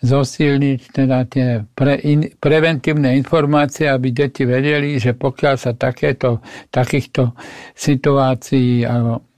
zosilniť 0.00 0.80
teda 0.92 1.18
tie 1.28 1.48
pre, 1.72 1.96
in, 2.04 2.28
preventívne 2.36 3.16
informácie, 3.16 3.88
aby 3.88 4.12
deti 4.12 4.44
vedeli, 4.44 4.96
že 4.96 5.16
pokiaľ 5.16 5.54
sa 5.56 5.72
takéto, 5.76 6.40
takýchto 6.72 7.36
situácií 7.76 8.84
alebo 8.84 9.28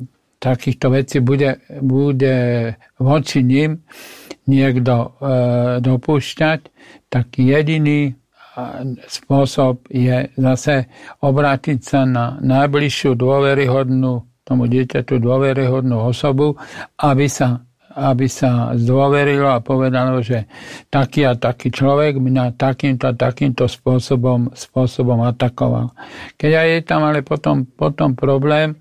takýchto 0.42 0.90
vecí 0.90 1.22
bude, 1.22 1.62
bude 1.78 2.34
voči 2.98 3.46
ním 3.46 3.86
niekto 4.50 4.94
e, 4.98 5.08
dopúšťať, 5.78 6.60
tak 7.06 7.38
jediný 7.38 8.10
e, 8.10 8.12
spôsob 9.06 9.86
je 9.86 10.26
zase 10.34 10.90
obrátiť 11.22 11.78
sa 11.78 12.02
na 12.02 12.42
najbližšiu 12.42 13.14
dôveryhodnú 13.14 14.32
tomu 14.42 14.66
dieťaťu 14.66 15.22
dôveryhodnú 15.22 16.02
osobu, 16.02 16.58
aby 16.98 17.30
sa, 17.30 17.62
aby 17.94 18.26
sa 18.26 18.74
zdôverilo 18.74 19.46
a 19.46 19.62
povedalo, 19.62 20.18
že 20.18 20.50
taký 20.90 21.30
a 21.30 21.38
taký 21.38 21.70
človek 21.70 22.18
mňa 22.18 22.58
takýmto 22.58 23.06
a 23.06 23.14
takýmto 23.14 23.70
spôsobom, 23.70 24.50
spôsobom 24.52 25.22
atakoval. 25.22 25.94
Keď 26.34 26.52
aj 26.52 26.68
je 26.68 26.80
tam 26.82 27.00
ale 27.06 27.22
potom, 27.22 27.64
potom 27.64 28.18
problém, 28.18 28.76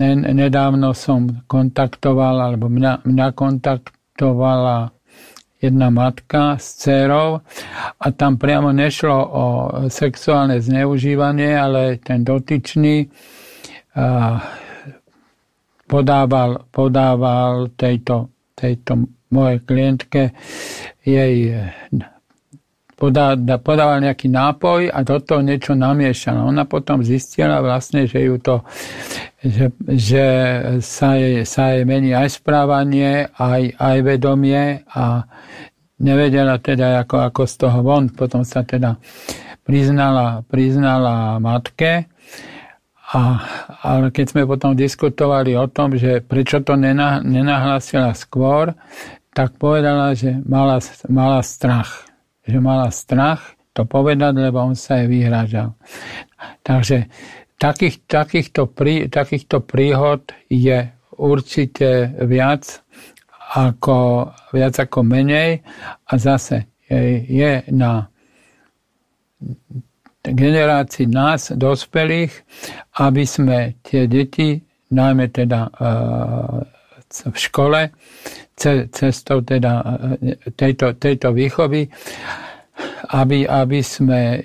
Nedávno 0.00 0.96
som 0.96 1.44
kontaktoval, 1.44 2.40
alebo 2.40 2.72
mňa, 2.72 3.04
mňa 3.04 3.26
kontaktovala 3.36 4.96
jedna 5.60 5.92
matka 5.92 6.56
s 6.56 6.80
dcerou 6.80 7.44
a 8.00 8.06
tam 8.16 8.40
priamo 8.40 8.72
nešlo 8.72 9.16
o 9.20 9.44
sexuálne 9.92 10.56
zneužívanie, 10.56 11.52
ale 11.52 12.00
ten 12.00 12.24
dotyčný 12.24 13.12
podával, 15.84 16.64
podával 16.72 17.68
tejto, 17.76 18.32
tejto 18.56 19.04
mojej 19.28 19.58
klientke 19.68 20.32
jej 21.04 21.60
podá, 23.00 23.32
podával 23.56 24.04
nejaký 24.04 24.28
nápoj 24.28 24.92
a 24.92 25.00
do 25.00 25.16
toho 25.24 25.40
niečo 25.40 25.72
namiešal. 25.72 26.36
Ona 26.44 26.68
potom 26.68 27.00
zistila 27.00 27.64
vlastne, 27.64 28.04
že 28.04 28.20
ju 28.20 28.36
to 28.36 28.60
že, 29.40 29.72
že 29.88 30.26
sa, 30.84 31.16
jej, 31.16 31.48
sa 31.48 31.72
jej 31.72 31.88
mení 31.88 32.12
aj 32.12 32.44
správanie, 32.44 33.32
aj, 33.40 33.72
aj 33.80 33.96
vedomie 34.04 34.84
a 34.92 35.24
nevedela 35.96 36.60
teda 36.60 37.00
ako, 37.08 37.16
ako 37.24 37.42
z 37.48 37.54
toho 37.56 37.78
von. 37.80 38.12
Potom 38.12 38.44
sa 38.44 38.60
teda 38.68 39.00
priznala, 39.64 40.44
priznala 40.44 41.40
matke, 41.40 42.04
a, 43.10 43.20
ale 43.80 44.12
keď 44.12 44.26
sme 44.28 44.42
potom 44.44 44.76
diskutovali 44.76 45.56
o 45.56 45.66
tom, 45.72 45.96
že 45.96 46.20
prečo 46.20 46.60
to 46.60 46.76
nenahlásila 46.76 48.12
skôr, 48.12 48.76
tak 49.32 49.56
povedala, 49.56 50.12
že 50.12 50.36
mala, 50.44 50.78
mala 51.08 51.40
strach 51.40 52.09
že 52.46 52.58
mala 52.60 52.88
strach 52.90 53.56
to 53.72 53.86
povedať, 53.86 54.34
lebo 54.34 54.60
on 54.60 54.74
sa 54.74 55.00
jej 55.00 55.08
vyhrážal. 55.08 55.78
Takže 56.66 57.06
takých, 57.60 58.02
takýchto, 58.08 58.66
prí, 58.66 59.06
takýchto 59.06 59.62
príhod 59.62 60.24
je 60.48 60.90
určite 61.20 62.16
viac 62.24 62.82
ako, 63.50 64.30
viac 64.54 64.74
ako 64.78 64.98
menej 65.04 65.60
a 66.06 66.12
zase 66.16 66.70
je, 66.88 67.24
je 67.28 67.52
na 67.70 68.08
generácii 70.20 71.06
nás, 71.08 71.52
dospelých, 71.54 72.32
aby 73.00 73.24
sme 73.24 73.80
tie 73.80 74.04
deti, 74.04 74.60
najmä 74.90 75.32
teda 75.32 75.70
v 77.10 77.36
škole, 77.36 77.90
cestou 78.92 79.40
teda 79.40 79.80
e, 80.20 80.36
tejto, 80.52 81.00
tejto 81.00 81.32
výchovy, 81.32 81.88
aby, 83.16 83.48
aby 83.48 83.80
sme 83.80 84.20
e, 84.36 84.38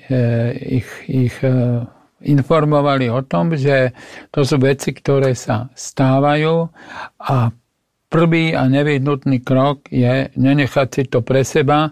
ich, 0.80 0.89
ich 1.12 1.36
e, 1.43 1.51
informovali 2.25 3.12
o 3.12 3.21
tom, 3.28 3.54
že 3.60 3.91
to 4.32 4.47
sú 4.47 4.58
veci, 4.58 4.95
ktoré 4.95 5.36
sa 5.36 5.67
stávajú 5.75 6.56
a 7.28 7.51
prvý 8.08 8.56
a 8.56 8.65
nevyhnutný 8.71 9.43
krok 9.43 9.91
je 9.91 10.32
nenechať 10.39 10.88
si 10.88 11.04
to 11.12 11.19
pre 11.19 11.43
seba 11.43 11.91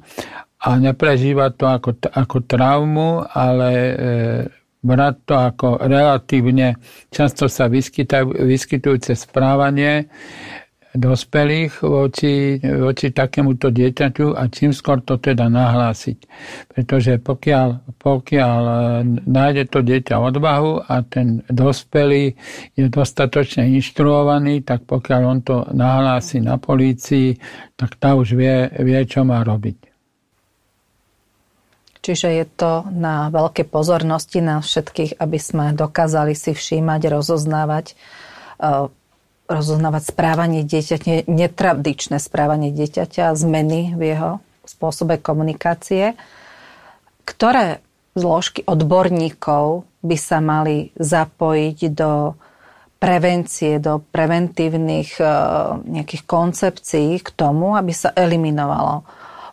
a 0.63 0.69
neprežívať 0.79 1.51
to 1.59 1.65
ako, 1.67 1.91
ako 2.07 2.37
traumu, 2.47 3.19
ale 3.27 3.71
brať 4.79 5.15
to 5.27 5.35
ako 5.35 5.67
relatívne 5.83 6.79
často 7.11 7.51
sa 7.51 7.67
vyskytujúce 7.67 9.11
správanie, 9.15 10.07
dospelých 10.93 11.81
voči, 11.81 12.61
voči 12.61 13.09
takémuto 13.09 13.73
dieťaťu 13.73 14.37
a 14.37 14.45
čím 14.45 14.69
skôr 14.69 15.01
to 15.01 15.17
teda 15.17 15.49
nahlásiť. 15.49 16.17
Pretože 16.69 17.17
pokiaľ, 17.17 17.97
pokiaľ 17.97 18.61
e, 18.61 18.75
nájde 19.25 19.63
to 19.73 19.79
dieťa 19.81 20.15
odvahu 20.21 20.85
a 20.85 21.01
ten 21.01 21.41
dospelý 21.49 22.37
je 22.77 22.85
dostatočne 22.93 23.73
inštruovaný, 23.73 24.61
tak 24.61 24.85
pokiaľ 24.85 25.21
on 25.25 25.39
to 25.41 25.57
nahlási 25.73 26.45
na 26.45 26.61
polícii, 26.61 27.41
tak 27.73 27.97
tá 27.97 28.13
už 28.13 28.37
vie, 28.37 28.69
vie 28.77 29.01
čo 29.09 29.25
má 29.25 29.41
robiť. 29.41 29.93
Čiže 32.03 32.29
je 32.35 32.45
to 32.59 32.83
na 32.91 33.31
veľké 33.31 33.63
pozornosti 33.65 34.43
nás 34.43 34.67
všetkých, 34.67 35.23
aby 35.23 35.39
sme 35.39 35.65
dokázali 35.71 36.35
si 36.35 36.51
všímať, 36.51 37.01
rozoznávať 37.09 37.85
e, 37.89 37.95
rozoznávať 39.47 40.03
správanie 40.09 40.61
dieťaťa, 40.63 41.27
netradičné 41.27 42.17
správanie 42.17 42.71
dieťaťa, 42.71 43.35
zmeny 43.35 43.93
v 43.95 44.01
jeho 44.15 44.31
spôsobe 44.63 45.19
komunikácie. 45.19 46.15
Ktoré 47.23 47.83
zložky 48.15 48.63
odborníkov 48.63 49.87
by 50.03 50.17
sa 50.19 50.43
mali 50.43 50.91
zapojiť 50.95 51.79
do 51.91 52.35
prevencie, 53.03 53.83
do 53.83 53.99
preventívnych 53.99 55.19
e, 55.19 55.25
nejakých 55.91 56.23
koncepcií 56.23 57.19
k 57.19 57.29
tomu, 57.35 57.75
aby 57.75 57.91
sa 57.91 58.15
eliminovalo 58.15 59.03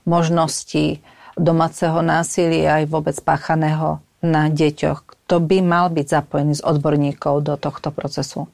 možnosti 0.06 1.02
domáceho 1.34 1.98
násilia 1.98 2.78
aj 2.78 2.84
vôbec 2.86 3.16
páchaného 3.18 3.98
na 4.22 4.46
deťoch. 4.46 5.02
Kto 5.02 5.42
by 5.42 5.58
mal 5.66 5.90
byť 5.90 6.06
zapojený 6.06 6.62
z 6.62 6.62
odborníkov 6.62 7.34
do 7.42 7.54
tohto 7.58 7.90
procesu? 7.90 8.46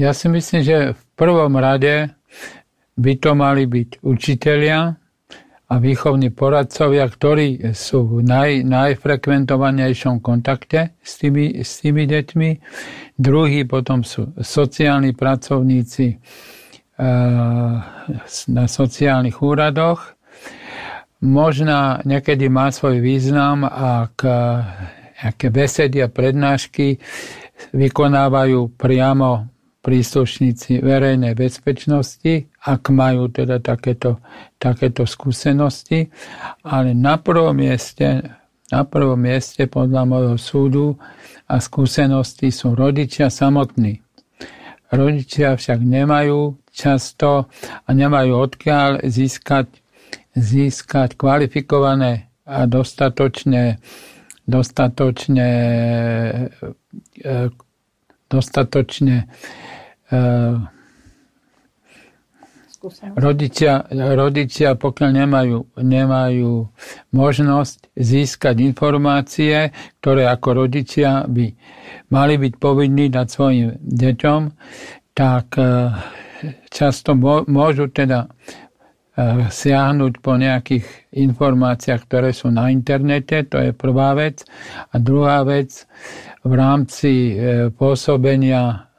Ja 0.00 0.16
si 0.16 0.32
myslím, 0.32 0.64
že 0.64 0.96
v 0.96 1.02
prvom 1.12 1.60
rade 1.60 2.08
by 2.96 3.12
to 3.20 3.36
mali 3.36 3.68
byť 3.68 4.00
učitelia 4.00 4.96
a 5.68 5.74
výchovní 5.76 6.32
poradcovia, 6.32 7.04
ktorí 7.04 7.76
sú 7.76 8.08
v 8.08 8.24
naj, 8.24 8.64
najfrekventovanejšom 8.64 10.24
kontakte 10.24 10.96
s 11.04 11.20
tými, 11.20 11.60
s 11.60 11.84
tými 11.84 12.08
deťmi. 12.08 12.50
Druhý 13.20 13.68
potom 13.68 14.00
sú 14.00 14.32
sociálni 14.40 15.12
pracovníci 15.12 16.06
e, 16.08 16.16
na 18.48 18.64
sociálnych 18.72 19.36
úradoch. 19.44 20.16
Možná 21.20 22.00
niekedy 22.08 22.48
má 22.48 22.72
svoj 22.72 23.04
význam, 23.04 23.68
ak 23.68 24.16
nejaké 25.20 25.52
besedy 25.52 26.00
a 26.00 26.08
prednášky 26.08 26.96
vykonávajú 27.76 28.80
priamo 28.80 29.59
príslušníci 29.80 30.84
verejnej 30.84 31.32
bezpečnosti, 31.32 32.52
ak 32.68 32.92
majú 32.92 33.32
teda 33.32 33.64
takéto, 33.64 34.20
takéto 34.60 35.08
skúsenosti. 35.08 36.12
Ale 36.60 36.92
na 36.92 37.16
prvom 37.16 37.56
mieste, 37.56 38.36
na 38.68 38.84
prvom 38.84 39.16
mieste 39.16 39.64
podľa 39.64 40.04
môjho 40.04 40.36
súdu 40.36 40.86
a 41.48 41.56
skúsenosti 41.58 42.52
sú 42.52 42.76
rodičia 42.76 43.32
samotní. 43.32 44.04
Rodičia 44.92 45.56
však 45.56 45.80
nemajú 45.80 46.60
často 46.68 47.48
a 47.86 47.88
nemajú 47.88 48.36
odkiaľ 48.36 49.06
získať, 49.08 49.70
získať 50.36 51.16
kvalifikované 51.16 52.28
a 52.44 52.66
dostatočne, 52.68 53.80
dostatočne, 54.44 55.50
e, 57.22 57.34
dostatočne 58.26 59.30
Rodičia, 63.12 63.84
rodičia, 63.92 64.72
pokiaľ 64.72 65.10
nemajú, 65.12 65.58
nemajú 65.84 66.64
možnosť 67.12 67.92
získať 67.92 68.56
informácie, 68.64 69.68
ktoré 70.00 70.24
ako 70.24 70.64
rodičia 70.64 71.28
by 71.28 71.52
mali 72.08 72.34
byť 72.40 72.52
povinní 72.56 73.12
dať 73.12 73.26
svojim 73.28 73.76
deťom, 73.84 74.40
tak 75.12 75.60
e, 75.60 75.92
často 76.72 77.12
môžu 77.52 77.92
teda 77.92 78.24
e, 78.24 78.28
siahnuť 79.52 80.12
po 80.24 80.40
nejakých 80.40 81.12
informáciách, 81.20 82.00
ktoré 82.08 82.32
sú 82.32 82.48
na 82.48 82.72
internete, 82.72 83.44
to 83.44 83.60
je 83.60 83.76
prvá 83.76 84.16
vec. 84.16 84.40
A 84.88 84.96
druhá 84.96 85.44
vec, 85.44 85.84
v 86.40 86.52
rámci 86.56 87.36
e, 87.36 87.68
pôsobenia 87.68 88.89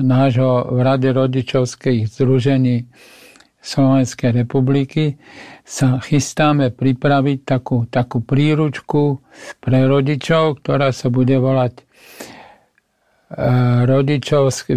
nášho 0.00 0.72
v 0.72 0.78
Rade 0.80 1.10
rodičovských 1.12 2.08
združení 2.08 2.88
Slovenskej 3.58 4.32
republiky 4.32 5.18
sa 5.66 6.00
chystáme 6.00 6.72
pripraviť 6.72 7.38
takú, 7.44 7.84
takú 7.90 8.24
príručku 8.24 9.20
pre 9.60 9.84
rodičov, 9.84 10.62
ktorá 10.62 10.94
sa 10.94 11.12
bude 11.12 11.36
volať 11.36 11.84
rodičovsk, 13.84 14.72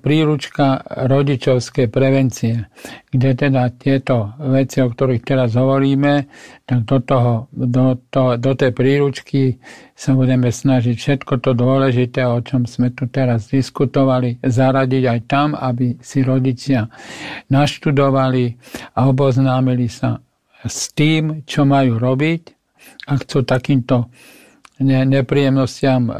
príručka 0.00 0.80
rodičovskej 0.88 1.92
prevencie, 1.92 2.64
kde 3.12 3.30
teda 3.36 3.68
tieto 3.76 4.32
veci, 4.40 4.80
o 4.80 4.88
ktorých 4.88 5.20
teraz 5.20 5.52
hovoríme, 5.52 6.24
tak 6.64 6.88
do, 6.88 6.98
toho, 7.04 7.32
do, 7.52 8.00
to, 8.08 8.40
do 8.40 8.52
tej 8.56 8.72
príručky 8.72 9.60
sa 9.92 10.16
budeme 10.16 10.48
snažiť 10.48 10.96
všetko 10.96 11.44
to 11.44 11.52
dôležité, 11.52 12.24
o 12.24 12.40
čom 12.40 12.64
sme 12.64 12.88
tu 12.88 13.04
teraz 13.04 13.52
diskutovali, 13.52 14.40
zaradiť 14.40 15.04
aj 15.04 15.20
tam, 15.28 15.52
aby 15.52 16.00
si 16.00 16.24
rodičia 16.24 16.88
naštudovali 17.52 18.56
a 18.96 19.12
oboznámili 19.12 19.92
sa 19.92 20.24
s 20.64 20.88
tým, 20.96 21.44
čo 21.44 21.68
majú 21.68 22.00
robiť 22.00 22.42
a 23.12 23.20
chcú 23.20 23.44
takýmto 23.44 24.08
nepríjemnostiam 24.80 26.08
e, 26.08 26.14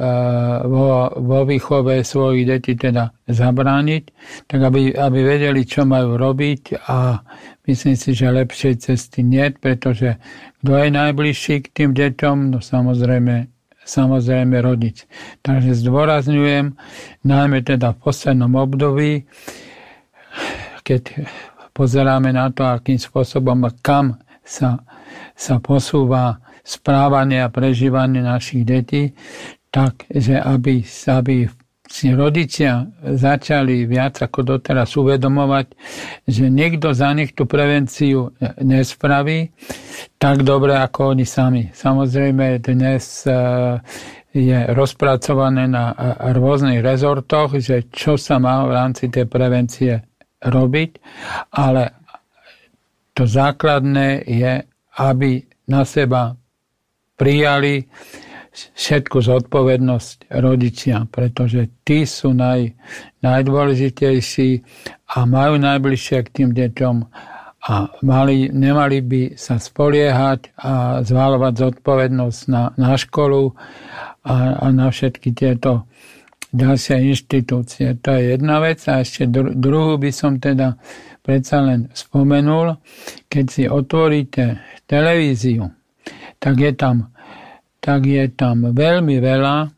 vo, 0.69 1.09
vo 1.17 1.41
výchove 1.49 2.05
svojich 2.05 2.45
detí 2.45 2.77
teda 2.77 3.09
zabrániť, 3.25 4.05
tak 4.45 4.61
aby, 4.69 4.93
aby 4.93 5.19
vedeli, 5.25 5.65
čo 5.65 5.89
majú 5.89 6.21
robiť 6.21 6.85
a 6.85 7.25
myslím 7.65 7.97
si, 7.97 8.13
že 8.13 8.29
lepšej 8.29 8.75
cesty 8.85 9.25
nie, 9.25 9.49
pretože 9.57 10.21
kto 10.61 10.77
je 10.77 10.89
najbližší 10.93 11.57
k 11.65 11.73
tým 11.73 11.91
deťom, 11.97 12.53
no 12.53 12.61
samozrejme, 12.61 13.49
samozrejme 13.81 14.57
rodič. 14.61 15.09
Takže 15.41 15.81
zdôrazňujem, 15.81 16.77
najmä 17.25 17.65
teda 17.65 17.97
v 17.97 18.01
poslednom 18.05 18.61
období, 18.61 19.25
keď 20.85 21.25
pozeráme 21.73 22.29
na 22.37 22.53
to, 22.53 22.69
akým 22.69 23.01
spôsobom 23.01 23.73
kam 23.81 24.21
sa, 24.45 24.85
sa 25.33 25.57
posúva 25.65 26.45
správanie 26.71 27.43
a 27.43 27.51
prežívanie 27.51 28.23
našich 28.23 28.63
detí, 28.63 29.11
tak, 29.75 30.07
že 30.07 30.39
aby, 30.39 30.87
aby 31.11 31.51
si 31.91 32.15
rodičia 32.15 32.87
začali 33.03 33.83
viac 33.83 34.23
ako 34.23 34.57
doteraz 34.57 34.95
uvedomovať, 34.95 35.67
že 36.31 36.47
niekto 36.47 36.95
za 36.95 37.11
nich 37.11 37.35
tú 37.35 37.51
prevenciu 37.51 38.31
nespraví 38.63 39.51
tak 40.21 40.45
dobre 40.45 40.77
ako 40.77 41.17
oni 41.17 41.25
sami. 41.25 41.63
Samozrejme 41.73 42.61
dnes 42.61 43.25
e, 43.25 43.33
je 44.37 44.59
rozpracované 44.77 45.65
na 45.65 45.97
rôznych 46.37 46.85
rezortoch, 46.85 47.57
že 47.57 47.89
čo 47.89 48.21
sa 48.21 48.37
má 48.37 48.63
v 48.69 48.73
rámci 48.77 49.09
tej 49.09 49.27
prevencie 49.27 50.05
robiť, 50.45 50.91
ale 51.57 51.83
to 53.17 53.25
základné 53.25 54.29
je, 54.29 54.61
aby 55.01 55.41
na 55.67 55.83
seba 55.89 56.37
prijali 57.21 57.85
všetku 58.51 59.21
zodpovednosť 59.21 60.33
rodičia, 60.41 61.05
pretože 61.07 61.69
tí 61.85 62.09
sú 62.09 62.33
naj, 62.33 62.73
najdôležitejší 63.21 64.51
a 65.15 65.29
majú 65.29 65.61
najbližšie 65.61 66.19
k 66.25 66.33
tým 66.33 66.51
deťom 66.57 66.97
a 67.61 67.75
mali, 68.01 68.49
nemali 68.49 69.05
by 69.05 69.23
sa 69.37 69.61
spoliehať 69.61 70.57
a 70.57 71.05
zválovať 71.05 71.55
zodpovednosť 71.61 72.41
na, 72.49 72.73
na 72.81 72.97
školu 72.97 73.53
a, 74.25 74.65
a 74.65 74.67
na 74.73 74.89
všetky 74.89 75.37
tieto 75.37 75.85
ďalšie 76.51 77.05
inštitúcie. 77.13 78.01
To 78.01 78.17
je 78.17 78.35
jedna 78.35 78.59
vec 78.65 78.81
a 78.89 79.05
ešte 79.05 79.29
druhú 79.55 80.01
by 80.01 80.11
som 80.11 80.41
teda 80.41 80.81
predsa 81.23 81.63
len 81.63 81.93
spomenul. 81.93 82.81
Keď 83.29 83.45
si 83.47 83.65
otvoríte 83.69 84.59
televíziu, 84.89 85.71
tak 86.41 86.57
je 86.57 86.73
tam, 86.73 87.13
tak 87.85 88.09
je 88.09 88.25
tam 88.33 88.73
veľmi 88.73 89.17
veľa 89.21 89.57
e, 89.61 89.69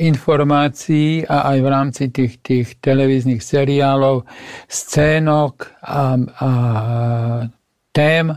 informácií 0.00 1.28
a 1.28 1.54
aj 1.54 1.58
v 1.60 1.68
rámci 1.68 2.04
tých, 2.10 2.40
tých 2.40 2.66
televíznych 2.80 3.44
seriálov, 3.44 4.24
scénok 4.66 5.70
a, 5.84 6.18
a 6.18 6.50
tém, 7.94 8.32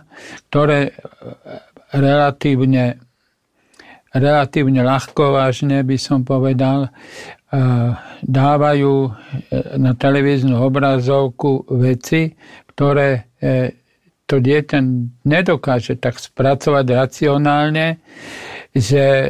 ktoré 0.52 0.94
relatívne, 1.96 3.02
relatívne 4.14 4.86
ľahko 4.86 5.34
vážne 5.34 5.82
by 5.82 5.98
som 5.98 6.22
povedal, 6.22 6.88
e, 6.88 6.90
dávajú 8.22 8.96
na 9.80 9.96
televíznu 9.96 10.62
obrazovku 10.62 11.66
veci, 11.80 12.36
ktoré 12.76 13.34
e, 13.40 13.87
to 14.28 14.44
dieťa 14.44 14.80
nedokáže 15.24 15.96
tak 15.96 16.20
spracovať 16.20 16.86
racionálne, 16.86 18.04
že 18.76 19.04
e, 19.04 19.28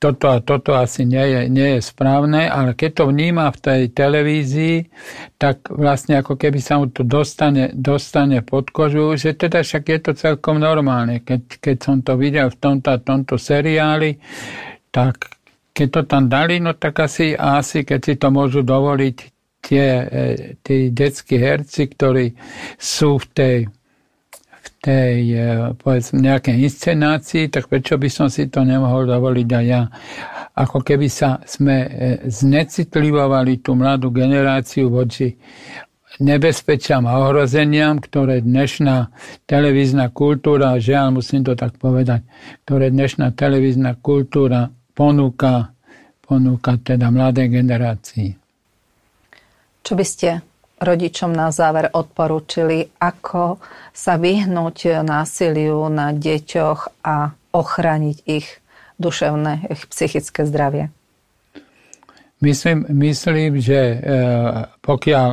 toto 0.00 0.32
a 0.32 0.40
toto 0.40 0.72
asi 0.72 1.04
nie 1.04 1.20
je, 1.20 1.40
nie 1.52 1.68
je 1.76 1.80
správne, 1.84 2.48
ale 2.48 2.72
keď 2.72 2.90
to 2.96 3.04
vníma 3.12 3.52
v 3.52 3.58
tej 3.60 3.82
televízii, 3.92 4.88
tak 5.36 5.68
vlastne 5.68 6.16
ako 6.22 6.40
keby 6.40 6.56
sa 6.56 6.80
mu 6.80 6.88
to 6.88 7.04
dostane, 7.04 7.68
dostane 7.76 8.40
pod 8.40 8.72
kožu, 8.72 9.12
že 9.20 9.36
teda 9.36 9.60
však 9.60 9.84
je 9.84 9.98
to 10.00 10.12
celkom 10.16 10.56
normálne. 10.56 11.20
Keď, 11.20 11.60
keď 11.60 11.76
som 11.84 12.00
to 12.00 12.16
videl 12.16 12.48
v 12.48 12.56
tomto 12.56 12.96
a 12.96 12.96
tomto 12.96 13.36
seriáli, 13.36 14.16
tak 14.88 15.36
keď 15.76 15.88
to 15.92 16.02
tam 16.08 16.32
dali, 16.32 16.64
no 16.64 16.72
tak 16.72 16.96
asi, 16.96 17.36
asi 17.36 17.84
keď 17.84 18.00
si 18.00 18.14
to 18.16 18.32
môžu 18.32 18.64
dovoliť 18.64 19.16
tie, 19.60 19.88
e, 20.00 20.26
tí 20.64 20.88
detskí 20.88 21.36
herci, 21.36 21.92
ktorí 21.92 22.32
sú 22.80 23.20
v 23.20 23.26
tej 23.36 23.56
tej, 24.80 25.16
e, 25.36 25.44
povedzme, 25.76 26.24
nejakej 26.24 26.56
inscenácii, 26.56 27.52
tak 27.52 27.68
prečo 27.68 28.00
by 28.00 28.08
som 28.08 28.32
si 28.32 28.48
to 28.48 28.64
nemohol 28.64 29.04
dovoliť 29.04 29.48
aj 29.52 29.64
ja. 29.68 29.82
Ako 30.56 30.80
keby 30.80 31.06
sa 31.12 31.40
sme 31.44 31.76
e, 31.84 31.88
znecitlivovali 32.24 33.60
tú 33.60 33.76
mladú 33.76 34.08
generáciu 34.08 34.88
voči 34.88 35.36
nebezpečiam 36.20 37.06
a 37.06 37.22
ohrozeniam, 37.22 38.02
ktoré 38.02 38.42
dnešná 38.42 39.12
televízna 39.46 40.10
kultúra, 40.10 40.76
žiaľ 40.76 41.22
musím 41.22 41.46
to 41.46 41.54
tak 41.54 41.76
povedať, 41.78 42.26
ktoré 42.66 42.90
dnešná 42.90 43.32
televízna 43.36 43.94
kultúra 44.00 44.68
ponúka, 44.92 45.70
ponúka 46.24 46.76
teda 46.82 47.08
mladej 47.08 47.62
generácii. 47.62 48.28
Čo 49.80 49.92
by 49.96 50.04
ste 50.04 50.49
rodičom 50.80 51.30
na 51.30 51.52
záver 51.52 51.92
odporúčili, 51.92 52.88
ako 52.96 53.60
sa 53.92 54.16
vyhnúť 54.16 55.04
násiliu 55.04 55.86
na 55.92 56.16
deťoch 56.16 57.04
a 57.04 57.36
ochrániť 57.52 58.16
ich 58.24 58.48
duševné, 58.96 59.68
ich 59.68 59.84
psychické 59.92 60.48
zdravie? 60.48 60.88
Myslím, 62.40 62.88
myslím, 62.88 63.60
že 63.60 63.76
e, 63.76 63.96
pokiaľ 64.80 65.28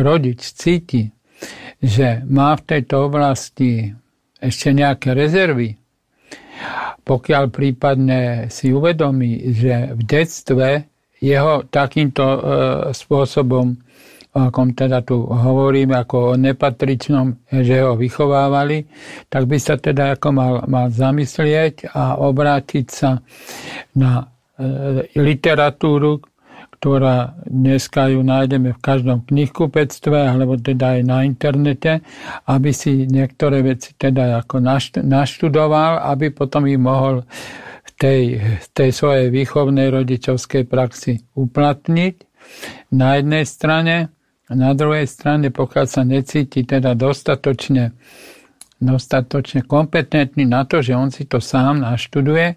rodič 0.00 0.56
cíti, 0.56 1.12
že 1.76 2.24
má 2.24 2.56
v 2.56 2.64
tejto 2.64 3.12
oblasti 3.12 3.92
ešte 4.40 4.72
nejaké 4.72 5.12
rezervy, 5.12 5.76
pokiaľ 7.04 7.44
prípadne 7.52 8.20
si 8.48 8.72
uvedomí, 8.72 9.52
že 9.52 9.92
v 9.92 10.00
detstve 10.08 10.68
jeho 11.20 11.68
takýmto 11.68 12.24
e, 12.24 12.38
spôsobom 12.96 13.76
o 14.38 14.46
akom 14.46 14.70
teda 14.70 15.02
tu 15.02 15.26
hovoríme, 15.26 15.98
ako 15.98 16.16
o 16.16 16.38
nepatričnom, 16.38 17.50
že 17.50 17.82
ho 17.82 17.98
vychovávali, 17.98 18.86
tak 19.26 19.50
by 19.50 19.58
sa 19.58 19.74
teda 19.74 20.14
ako 20.14 20.28
mal, 20.30 20.54
mal 20.70 20.86
zamyslieť 20.94 21.90
a 21.90 22.22
obrátiť 22.22 22.86
sa 22.86 23.18
na 23.98 24.22
e, 24.22 24.24
literatúru, 25.18 26.22
ktorá 26.78 27.34
dneska 27.42 28.06
ju 28.14 28.22
nájdeme 28.22 28.78
v 28.78 28.80
každom 28.80 29.26
knihkupectve 29.26 30.14
alebo 30.14 30.54
teda 30.54 30.94
aj 30.94 31.00
na 31.02 31.26
internete, 31.26 32.06
aby 32.46 32.70
si 32.70 33.10
niektoré 33.10 33.66
veci 33.66 33.98
teda 33.98 34.46
ako 34.46 34.62
naštudoval, 35.02 36.06
aby 36.06 36.30
potom 36.30 36.70
ich 36.70 36.78
mohol 36.78 37.26
v 37.82 37.90
tej, 37.98 38.22
tej 38.70 38.90
svojej 38.94 39.26
výchovnej 39.34 39.90
rodičovskej 39.90 40.70
praxi 40.70 41.18
uplatniť. 41.34 42.14
Na 42.94 43.18
jednej 43.18 43.44
strane 43.44 44.17
a 44.48 44.56
na 44.56 44.72
druhej 44.72 45.04
strane, 45.04 45.52
pokiaľ 45.52 45.84
sa 45.84 46.02
necíti 46.08 46.64
teda 46.64 46.96
dostatočne, 46.96 47.92
dostatočne 48.80 49.68
kompetentný 49.68 50.48
na 50.48 50.64
to, 50.64 50.80
že 50.80 50.96
on 50.96 51.12
si 51.12 51.28
to 51.28 51.36
sám 51.36 51.84
naštuduje, 51.84 52.56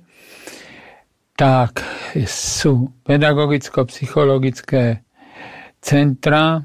tak 1.36 1.84
sú 2.28 2.96
pedagogicko-psychologické 3.04 5.04
centra, 5.84 6.64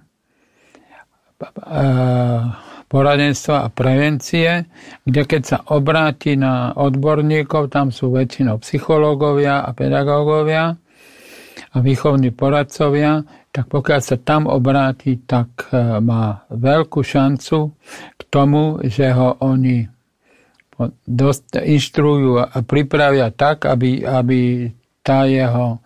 poradenstva 2.86 3.66
a 3.66 3.68
prevencie, 3.68 4.64
kde 5.04 5.22
keď 5.26 5.42
sa 5.42 5.58
obráti 5.74 6.38
na 6.38 6.72
odborníkov, 6.72 7.68
tam 7.68 7.90
sú 7.90 8.14
väčšinou 8.14 8.62
psychológovia 8.62 9.66
a 9.66 9.74
pedagógovia 9.74 10.78
a 11.76 11.84
výchovní 11.84 12.32
poradcovia, 12.32 13.20
tak 13.52 13.68
pokiaľ 13.68 14.00
sa 14.00 14.16
tam 14.16 14.48
obráti, 14.48 15.20
tak 15.28 15.68
e, 15.68 16.00
má 16.00 16.48
veľkú 16.48 17.04
šancu 17.04 17.76
k 18.16 18.22
tomu, 18.32 18.80
že 18.88 19.12
ho 19.12 19.36
oni 19.44 19.84
dosť 21.04 21.64
inštruujú 21.64 22.40
a 22.40 22.56
pripravia 22.64 23.32
tak, 23.32 23.68
aby, 23.68 24.04
aby 24.04 24.72
tá 25.00 25.28
jeho 25.28 25.80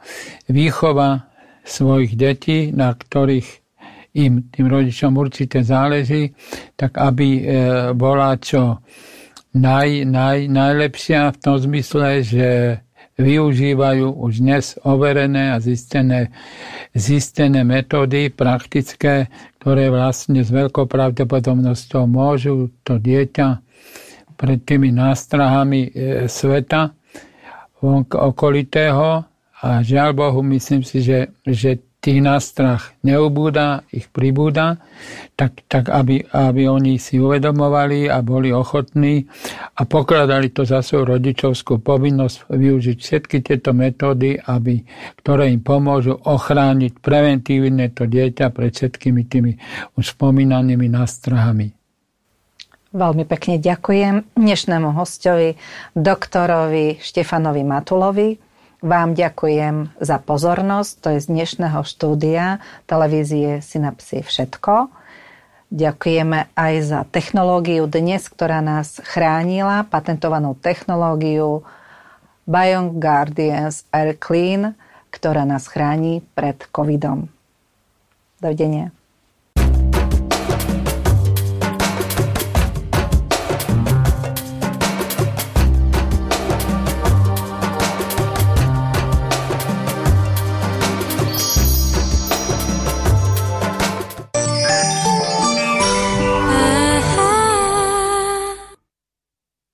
výchova 0.51 1.31
svojich 1.63 2.19
detí, 2.19 2.71
na 2.75 2.95
ktorých 2.95 3.47
im, 4.19 4.51
tým 4.51 4.67
rodičom 4.67 5.15
určite 5.15 5.63
záleží, 5.63 6.35
tak 6.75 6.99
aby 6.99 7.29
e, 7.39 7.43
bola 7.95 8.35
čo 8.39 8.83
naj, 9.55 10.07
naj, 10.07 10.47
najlepšia 10.47 11.35
v 11.35 11.39
tom 11.39 11.57
zmysle, 11.59 12.23
že 12.23 12.49
využívajú 13.21 14.17
už 14.17 14.41
dnes 14.41 14.65
overené 14.81 15.53
a 15.53 15.61
zistené, 15.61 16.33
zistené 16.97 17.61
metódy 17.63 18.33
praktické, 18.33 19.29
ktoré 19.61 19.93
vlastne 19.93 20.41
s 20.41 20.49
veľkou 20.49 20.89
pravdepodobnosťou 20.89 22.09
môžu 22.09 22.73
to 22.83 22.97
dieťa 22.97 23.61
pred 24.41 24.65
tými 24.65 24.89
nástrahami 24.89 25.81
e, 25.87 25.91
sveta 26.25 26.97
okolitého. 28.09 29.29
A 29.61 29.69
žiaľ 29.85 30.17
Bohu, 30.17 30.41
myslím 30.41 30.81
si, 30.81 31.05
že, 31.05 31.29
že 31.45 31.85
tých 32.01 32.25
nástrah 32.25 32.81
neubúda, 33.05 33.85
ich 33.93 34.09
pribúda, 34.09 34.81
tak, 35.37 35.61
tak 35.69 35.93
aby, 35.93 36.25
aby 36.33 36.63
oni 36.65 36.97
si 36.97 37.21
uvedomovali 37.21 38.09
a 38.09 38.25
boli 38.25 38.49
ochotní 38.57 39.29
a 39.77 39.85
pokladali 39.85 40.49
to 40.49 40.65
za 40.65 40.81
svoju 40.81 41.17
rodičovskú 41.17 41.85
povinnosť 41.85 42.49
využiť 42.49 42.97
všetky 42.97 43.37
tieto 43.45 43.77
metódy, 43.77 44.41
aby, 44.41 44.81
ktoré 45.21 45.53
im 45.53 45.61
pomôžu 45.61 46.17
ochrániť 46.17 47.05
preventívne 47.05 47.93
to 47.93 48.09
dieťa 48.09 48.49
pred 48.49 48.73
všetkými 48.73 49.23
tými 49.29 49.53
už 50.01 50.17
spomínanými 50.17 50.89
nástrahami. 50.89 51.77
Veľmi 52.91 53.23
pekne 53.23 53.63
ďakujem 53.63 54.35
dnešnému 54.35 54.99
hostovi, 54.99 55.55
doktorovi 55.95 56.99
Štefanovi 56.99 57.63
Matulovi. 57.63 58.50
Vám 58.81 59.13
ďakujem 59.13 59.93
za 60.01 60.17
pozornosť. 60.17 60.93
To 61.05 61.09
je 61.13 61.19
z 61.21 61.27
dnešného 61.29 61.85
štúdia 61.85 62.65
televízie 62.89 63.61
Synapsie 63.61 64.25
všetko. 64.25 64.89
Ďakujeme 65.69 66.49
aj 66.57 66.75
za 66.83 67.01
technológiu 67.05 67.85
dnes, 67.85 68.25
ktorá 68.33 68.65
nás 68.65 68.97
chránila, 69.05 69.85
patentovanú 69.85 70.57
technológiu 70.57 71.61
Bion 72.49 72.97
Guardians 72.97 73.85
Air 73.93 74.17
Clean, 74.17 74.73
ktorá 75.13 75.45
nás 75.45 75.69
chráni 75.69 76.25
pred 76.33 76.65
covidom. 76.73 77.29
Dovidenia. 78.41 78.97